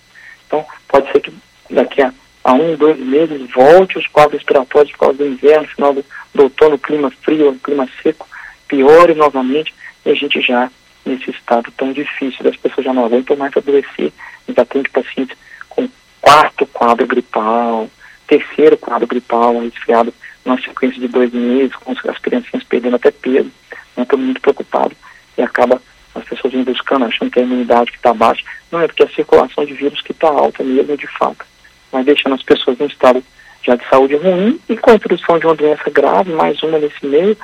Então, 0.47 0.65
pode 0.88 1.12
ser 1.12 1.21
que 1.21 1.34
daqui 1.69 2.01
a, 2.01 2.13
a 2.43 2.53
um, 2.53 2.75
dois 2.75 2.99
meses 2.99 3.49
volte 3.51 3.97
os 3.97 4.08
quadros 4.08 4.34
respiratórios 4.34 4.91
por 4.91 4.99
causa 4.99 5.17
do 5.17 5.27
inverno, 5.27 5.67
final 5.67 5.93
do, 5.93 6.06
do 6.34 6.43
outono, 6.43 6.77
clima 6.77 7.12
frio, 7.21 7.60
clima 7.63 7.88
seco, 8.01 8.27
piore 8.67 9.13
novamente, 9.13 9.73
e 10.06 10.10
a 10.10 10.15
gente 10.15 10.41
já 10.41 10.69
nesse 11.06 11.32
estado 11.32 11.71
tão 11.77 11.91
difícil, 11.91 12.43
das 12.43 12.56
pessoas 12.56 12.86
já 12.86 12.93
não 12.93 13.06
aguentam 13.06 13.36
mais 13.36 13.56
adoecer, 13.56 14.12
já 14.56 14.65
tem 14.65 14.84
pacientes 14.84 15.38
com 15.69 15.88
quarto 16.21 16.65
quadro 16.67 17.06
gripal, 17.06 17.89
terceiro 18.27 18.77
quadro 18.77 19.08
gripal, 19.08 19.60
resfriado 19.60 20.13
numa 20.45 20.60
sequência 20.62 20.99
de 20.99 21.08
dois 21.08 21.32
meses, 21.32 21.75
com 21.75 21.91
as 21.91 22.17
criancinhas 22.19 22.63
perdendo 22.63 22.95
até 22.95 23.12
peso, 23.12 23.51
né, 23.95 24.06
todo 24.06 24.19
muito 24.19 24.41
preocupado, 24.41 24.95
e 25.38 25.41
acaba 25.41 25.82
as 26.15 26.23
pessoas 26.23 26.54
vêm 26.54 26.63
buscando, 26.63 27.06
achando 27.06 27.32
que 27.32 27.39
a 27.39 27.43
imunidade 27.43 27.91
que 27.91 27.97
está 27.97 28.13
baixa. 28.13 28.43
Não 28.71 28.82
é 28.82 28.88
porque 28.88 29.04
a 29.04 29.10
circulação 29.10 29.65
de 29.65 29.73
vírus 29.73 30.02
que 30.02 30.12
está 30.12 30.28
alta 30.28 30.63
mesmo, 30.63 30.97
de 30.97 31.08
fato. 31.08 31.45
Mas 31.91 32.06
deixando 32.06 32.36
as 32.36 32.43
pessoas 32.43 32.80
em 32.80 32.86
estado 32.86 33.23
já 33.65 33.76
de 33.76 33.88
saúde 33.88 34.15
ruim 34.15 34.60
e 34.67 34.76
com 34.76 34.91
a 34.91 34.95
introdução 34.95 35.39
de 35.39 35.45
uma 35.45 35.56
doença 35.56 35.89
grave, 35.89 36.34
mais 36.34 36.62
uma 36.63 36.78
nesse 36.80 37.06
meio, 37.06 37.38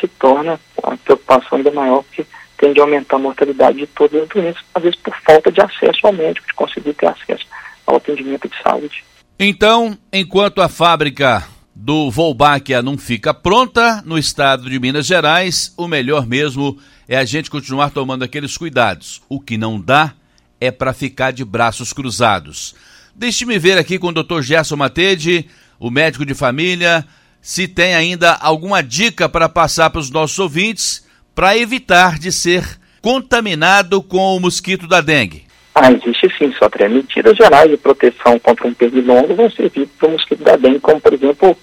se 0.00 0.08
torna 0.08 0.58
a 0.82 0.96
preocupação 0.96 1.58
ainda 1.58 1.70
maior, 1.70 2.02
porque 2.02 2.26
tende 2.56 2.80
a 2.80 2.84
aumentar 2.84 3.16
a 3.16 3.20
mortalidade 3.20 3.78
de 3.78 3.86
todas 3.86 4.22
as 4.22 4.28
doenças, 4.28 4.62
às 4.74 4.82
vezes 4.82 4.98
por 5.00 5.14
falta 5.22 5.52
de 5.52 5.60
acesso 5.60 6.06
ao 6.06 6.12
médico, 6.12 6.46
de 6.46 6.54
conseguir 6.54 6.94
ter 6.94 7.06
acesso 7.06 7.46
ao 7.86 7.96
atendimento 7.96 8.48
de 8.48 8.62
saúde. 8.62 9.04
Então, 9.38 9.96
enquanto 10.12 10.62
a 10.62 10.68
fábrica 10.68 11.46
do 11.74 12.10
Volbáquia 12.10 12.80
não 12.80 12.96
fica 12.96 13.34
pronta 13.34 14.02
no 14.06 14.16
estado 14.16 14.70
de 14.70 14.80
Minas 14.80 15.06
Gerais, 15.06 15.74
o 15.76 15.86
melhor 15.86 16.26
mesmo 16.26 16.78
é 16.78 16.95
a 17.14 17.24
gente 17.24 17.50
continuar 17.50 17.90
tomando 17.90 18.24
aqueles 18.24 18.56
cuidados. 18.56 19.22
O 19.28 19.38
que 19.38 19.56
não 19.56 19.80
dá 19.80 20.14
é 20.60 20.70
para 20.70 20.92
ficar 20.92 21.30
de 21.30 21.44
braços 21.44 21.92
cruzados. 21.92 22.74
Deixe-me 23.14 23.58
ver 23.58 23.78
aqui 23.78 23.98
com 23.98 24.08
o 24.08 24.12
Dr. 24.12 24.40
Gerson 24.40 24.76
Matede, 24.76 25.46
o 25.78 25.90
médico 25.90 26.26
de 26.26 26.34
família, 26.34 27.06
se 27.40 27.68
tem 27.68 27.94
ainda 27.94 28.32
alguma 28.34 28.82
dica 28.82 29.28
para 29.28 29.48
passar 29.48 29.90
para 29.90 30.00
os 30.00 30.10
nossos 30.10 30.38
ouvintes 30.38 31.06
para 31.34 31.56
evitar 31.56 32.18
de 32.18 32.32
ser 32.32 32.64
contaminado 33.00 34.02
com 34.02 34.36
o 34.36 34.40
mosquito 34.40 34.88
da 34.88 35.00
dengue. 35.00 35.44
Ah, 35.74 35.92
existe 35.92 36.28
sim, 36.38 36.52
só 36.58 36.68
que 36.68 36.88
medidas 36.88 37.36
gerais 37.36 37.70
de 37.70 37.76
proteção 37.76 38.38
contra 38.38 38.66
um 38.66 38.74
pernilongo 38.74 39.34
vão 39.34 39.50
servir 39.50 39.86
para 39.98 40.08
o 40.08 40.12
mosquito 40.12 40.42
da 40.42 40.56
dengue, 40.56 40.80
como 40.80 41.00
por 41.00 41.12
exemplo, 41.12 41.56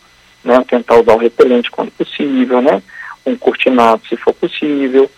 né, 0.43 0.63
tentar 0.69 1.01
usar 1.01 1.13
o 1.13 1.17
repelente 1.17 1.71
quando 1.71 1.91
possível, 1.91 2.61
né, 2.61 2.81
um 3.25 3.35
cortinado 3.35 4.03
se 4.07 4.15
for 4.15 4.33
possível, 4.33 5.09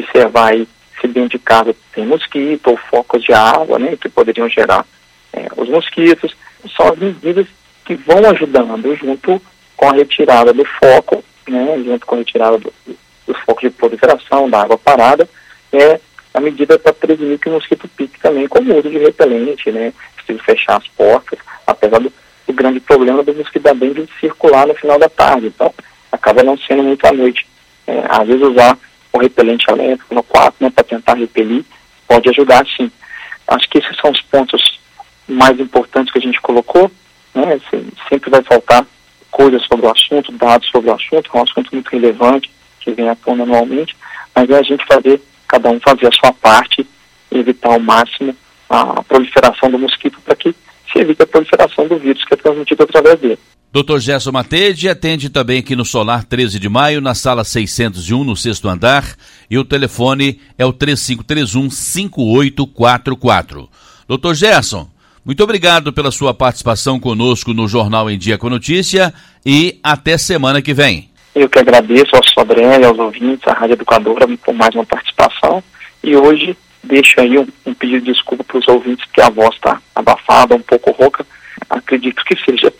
observar 0.00 0.52
aí 0.52 0.68
se 1.00 1.06
dentro 1.06 1.30
de 1.30 1.38
casa 1.38 1.74
tem 1.92 2.06
mosquito 2.06 2.68
ou 2.68 2.76
focos 2.76 3.22
de 3.22 3.32
água, 3.32 3.78
né, 3.78 3.96
que 3.96 4.08
poderiam 4.08 4.48
gerar 4.48 4.84
é, 5.32 5.46
os 5.56 5.68
mosquitos. 5.68 6.34
São 6.76 6.88
as 6.88 6.98
medidas 6.98 7.46
que 7.84 7.94
vão 7.94 8.18
ajudando 8.30 8.94
junto 8.96 9.40
com 9.76 9.88
a 9.88 9.92
retirada 9.92 10.52
do 10.52 10.64
foco, 10.64 11.22
né, 11.48 11.82
junto 11.84 12.04
com 12.04 12.16
a 12.16 12.18
retirada 12.18 12.58
do, 12.58 12.72
dos 13.26 13.38
focos 13.40 13.62
de 13.62 13.70
proliferação, 13.70 14.50
da 14.50 14.62
água 14.62 14.76
parada, 14.76 15.28
é 15.72 16.00
a 16.34 16.40
medida 16.40 16.78
para 16.78 16.92
prevenir 16.92 17.38
que 17.38 17.48
o 17.48 17.52
mosquito 17.52 17.88
pique 17.88 18.20
também 18.20 18.46
com 18.48 18.58
o 18.58 18.78
uso 18.78 18.90
de 18.90 18.98
repelente, 18.98 19.70
né, 19.70 19.92
preciso 20.16 20.42
fechar 20.44 20.76
as 20.76 20.88
portas, 20.88 21.38
apesar 21.66 22.00
do, 22.00 22.12
do 22.46 22.52
grande 22.52 22.80
problema 22.80 23.22
do 23.22 23.34
mosquito 23.34 23.62
da 23.62 23.72
dengue 23.72 24.08
circular 24.20 24.66
no 24.66 24.74
final 24.74 24.98
da 24.98 25.08
tarde, 25.08 25.46
então 25.46 25.72
acaba 26.10 26.42
não 26.42 26.56
sendo 26.58 26.82
muito 26.82 27.06
à 27.06 27.12
noite. 27.12 27.46
É, 27.86 28.04
às 28.08 28.26
vezes 28.26 28.42
usar 28.42 28.78
o 29.12 29.18
repelente 29.18 29.70
elétrico 29.70 30.14
no 30.14 30.22
quarto, 30.22 30.56
né, 30.60 30.70
para 30.70 30.84
tentar 30.84 31.14
repelir, 31.14 31.64
pode 32.06 32.28
ajudar 32.28 32.66
sim. 32.76 32.90
Acho 33.46 33.68
que 33.68 33.78
esses 33.78 33.96
são 33.96 34.10
os 34.10 34.20
pontos 34.22 34.78
mais 35.26 35.58
importantes 35.58 36.12
que 36.12 36.18
a 36.18 36.22
gente 36.22 36.40
colocou, 36.40 36.90
né, 37.34 37.54
assim, 37.54 37.88
sempre 38.08 38.30
vai 38.30 38.42
faltar 38.42 38.86
coisas 39.30 39.62
sobre 39.64 39.86
o 39.86 39.90
assunto, 39.90 40.32
dados 40.32 40.68
sobre 40.70 40.90
o 40.90 40.94
assunto, 40.94 41.30
é 41.32 41.38
um 41.38 41.42
assunto 41.42 41.70
muito 41.72 41.88
relevante, 41.88 42.50
que 42.80 42.92
vem 42.92 43.08
à 43.08 43.14
tona 43.14 43.44
anualmente, 43.44 43.96
mas 44.34 44.48
é 44.50 44.58
a 44.58 44.62
gente 44.62 44.84
fazer, 44.86 45.20
cada 45.46 45.68
um 45.70 45.80
fazer 45.80 46.06
a 46.06 46.12
sua 46.12 46.32
parte 46.32 46.86
evitar 47.30 47.72
ao 47.72 47.80
máximo 47.80 48.34
a 48.68 49.02
proliferação 49.02 49.70
do 49.70 49.78
mosquito 49.78 50.20
para 50.20 50.36
que 50.36 50.54
se 50.92 50.98
evite 50.98 51.22
a 51.22 51.26
proliferação 51.26 51.86
do 51.86 51.98
vírus 51.98 52.24
que 52.24 52.34
é 52.34 52.36
transmitido 52.36 52.82
através 52.82 53.20
dele. 53.20 53.38
Dr. 53.82 53.98
Gerson 54.00 54.32
Matede 54.32 54.88
atende 54.88 55.30
também 55.30 55.60
aqui 55.60 55.76
no 55.76 55.84
Solar 55.84 56.24
13 56.24 56.58
de 56.58 56.68
maio, 56.68 57.00
na 57.00 57.14
sala 57.14 57.44
601, 57.44 58.24
no 58.24 58.34
sexto 58.34 58.68
andar, 58.68 59.04
e 59.48 59.56
o 59.56 59.64
telefone 59.64 60.40
é 60.58 60.66
o 60.66 60.72
3531 60.72 61.70
5844. 61.70 63.68
Dr. 64.08 64.34
Gerson, 64.34 64.88
muito 65.24 65.44
obrigado 65.44 65.92
pela 65.92 66.10
sua 66.10 66.34
participação 66.34 66.98
conosco 66.98 67.54
no 67.54 67.68
Jornal 67.68 68.10
em 68.10 68.18
Dia 68.18 68.36
com 68.36 68.50
Notícia 68.50 69.14
e 69.46 69.78
até 69.80 70.18
semana 70.18 70.60
que 70.60 70.74
vem. 70.74 71.08
Eu 71.32 71.48
que 71.48 71.60
agradeço 71.60 72.16
ao 72.16 72.24
Sobré, 72.24 72.84
aos 72.84 72.98
ouvintes, 72.98 73.46
à 73.46 73.52
Rádio 73.52 73.74
Educadora 73.74 74.26
por 74.38 74.54
mais 74.54 74.74
uma 74.74 74.86
participação 74.86 75.62
e 76.02 76.16
hoje 76.16 76.56
deixo 76.82 77.20
aí 77.20 77.38
um, 77.38 77.46
um 77.64 77.74
pedido 77.74 78.04
de 78.04 78.12
desculpa 78.12 78.42
para 78.42 78.58
os 78.58 78.66
ouvintes 78.66 79.04
que 79.12 79.20
a 79.20 79.30
voz 79.30 79.54
está 79.54 79.80
abafada, 79.94 80.56
um 80.56 80.62
pouco 80.62 80.90
rouca. 80.90 81.24
Acredito 81.70 82.24
que 82.24 82.36
seja 82.44 82.72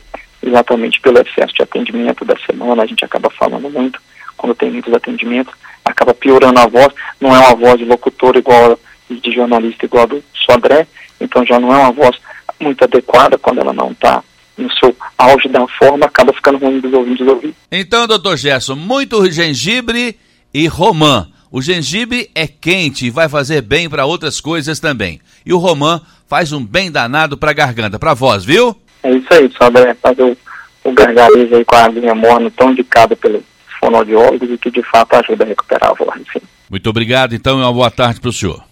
exatamente 0.48 1.00
pelo 1.00 1.18
excesso 1.18 1.54
de 1.54 1.62
atendimento 1.62 2.24
da 2.24 2.36
semana, 2.46 2.82
a 2.82 2.86
gente 2.86 3.04
acaba 3.04 3.30
falando 3.30 3.70
muito 3.70 4.00
quando 4.36 4.54
tem 4.54 4.70
muitos 4.70 4.92
atendimentos, 4.94 5.52
acaba 5.84 6.14
piorando 6.14 6.60
a 6.60 6.66
voz, 6.66 6.88
não 7.20 7.34
é 7.34 7.38
uma 7.38 7.54
voz 7.56 7.78
de 7.78 7.84
locutor 7.84 8.36
igual 8.36 8.78
de 9.10 9.32
jornalista 9.32 9.84
igual 9.84 10.04
a 10.04 10.06
do 10.06 10.24
Sodré, 10.46 10.86
então 11.20 11.44
já 11.44 11.58
não 11.58 11.72
é 11.72 11.78
uma 11.78 11.92
voz 11.92 12.16
muito 12.60 12.82
adequada 12.84 13.38
quando 13.38 13.60
ela 13.60 13.72
não 13.72 13.90
está 13.90 14.22
no 14.56 14.72
seu 14.74 14.94
auge 15.16 15.48
da 15.48 15.66
forma, 15.68 16.06
acaba 16.06 16.32
ficando 16.32 16.58
ruim 16.58 16.80
dos 16.80 16.92
ouvir. 16.92 17.54
Então, 17.70 18.06
doutor 18.06 18.36
Gerson, 18.36 18.74
muito 18.74 19.30
gengibre 19.30 20.18
e 20.52 20.66
romã. 20.66 21.28
O 21.50 21.62
gengibre 21.62 22.28
é 22.34 22.46
quente 22.46 23.06
e 23.06 23.10
vai 23.10 23.28
fazer 23.28 23.62
bem 23.62 23.88
para 23.88 24.04
outras 24.04 24.40
coisas 24.40 24.80
também. 24.80 25.20
E 25.46 25.52
o 25.52 25.58
romã 25.58 26.00
faz 26.26 26.52
um 26.52 26.62
bem 26.62 26.90
danado 26.90 27.38
para 27.38 27.52
a 27.52 27.54
garganta, 27.54 27.98
para 27.98 28.10
a 28.10 28.14
voz, 28.14 28.44
viu? 28.44 28.76
É 29.02 29.10
isso 29.12 29.28
aí, 29.32 29.50
só 29.56 29.68
é 29.68 29.94
fazer 29.94 30.22
o, 30.22 30.36
o 30.84 30.92
gargarejo 30.92 31.54
aí 31.54 31.64
com 31.64 31.76
a 31.76 31.84
aguinha 31.84 32.14
morna 32.14 32.50
tão 32.50 32.70
indicada 32.70 33.14
pelo 33.16 33.42
fonoaudiólogos 33.80 34.50
e 34.50 34.58
que 34.58 34.70
de 34.70 34.82
fato 34.82 35.14
ajuda 35.14 35.44
a 35.44 35.46
recuperar 35.46 35.90
a 35.90 35.94
voz, 35.94 36.20
enfim. 36.20 36.40
Muito 36.70 36.90
obrigado, 36.90 37.34
então, 37.34 37.58
e 37.58 37.62
uma 37.62 37.72
boa 37.72 37.90
tarde 37.90 38.20
para 38.20 38.30
o 38.30 38.32
senhor. 38.32 38.62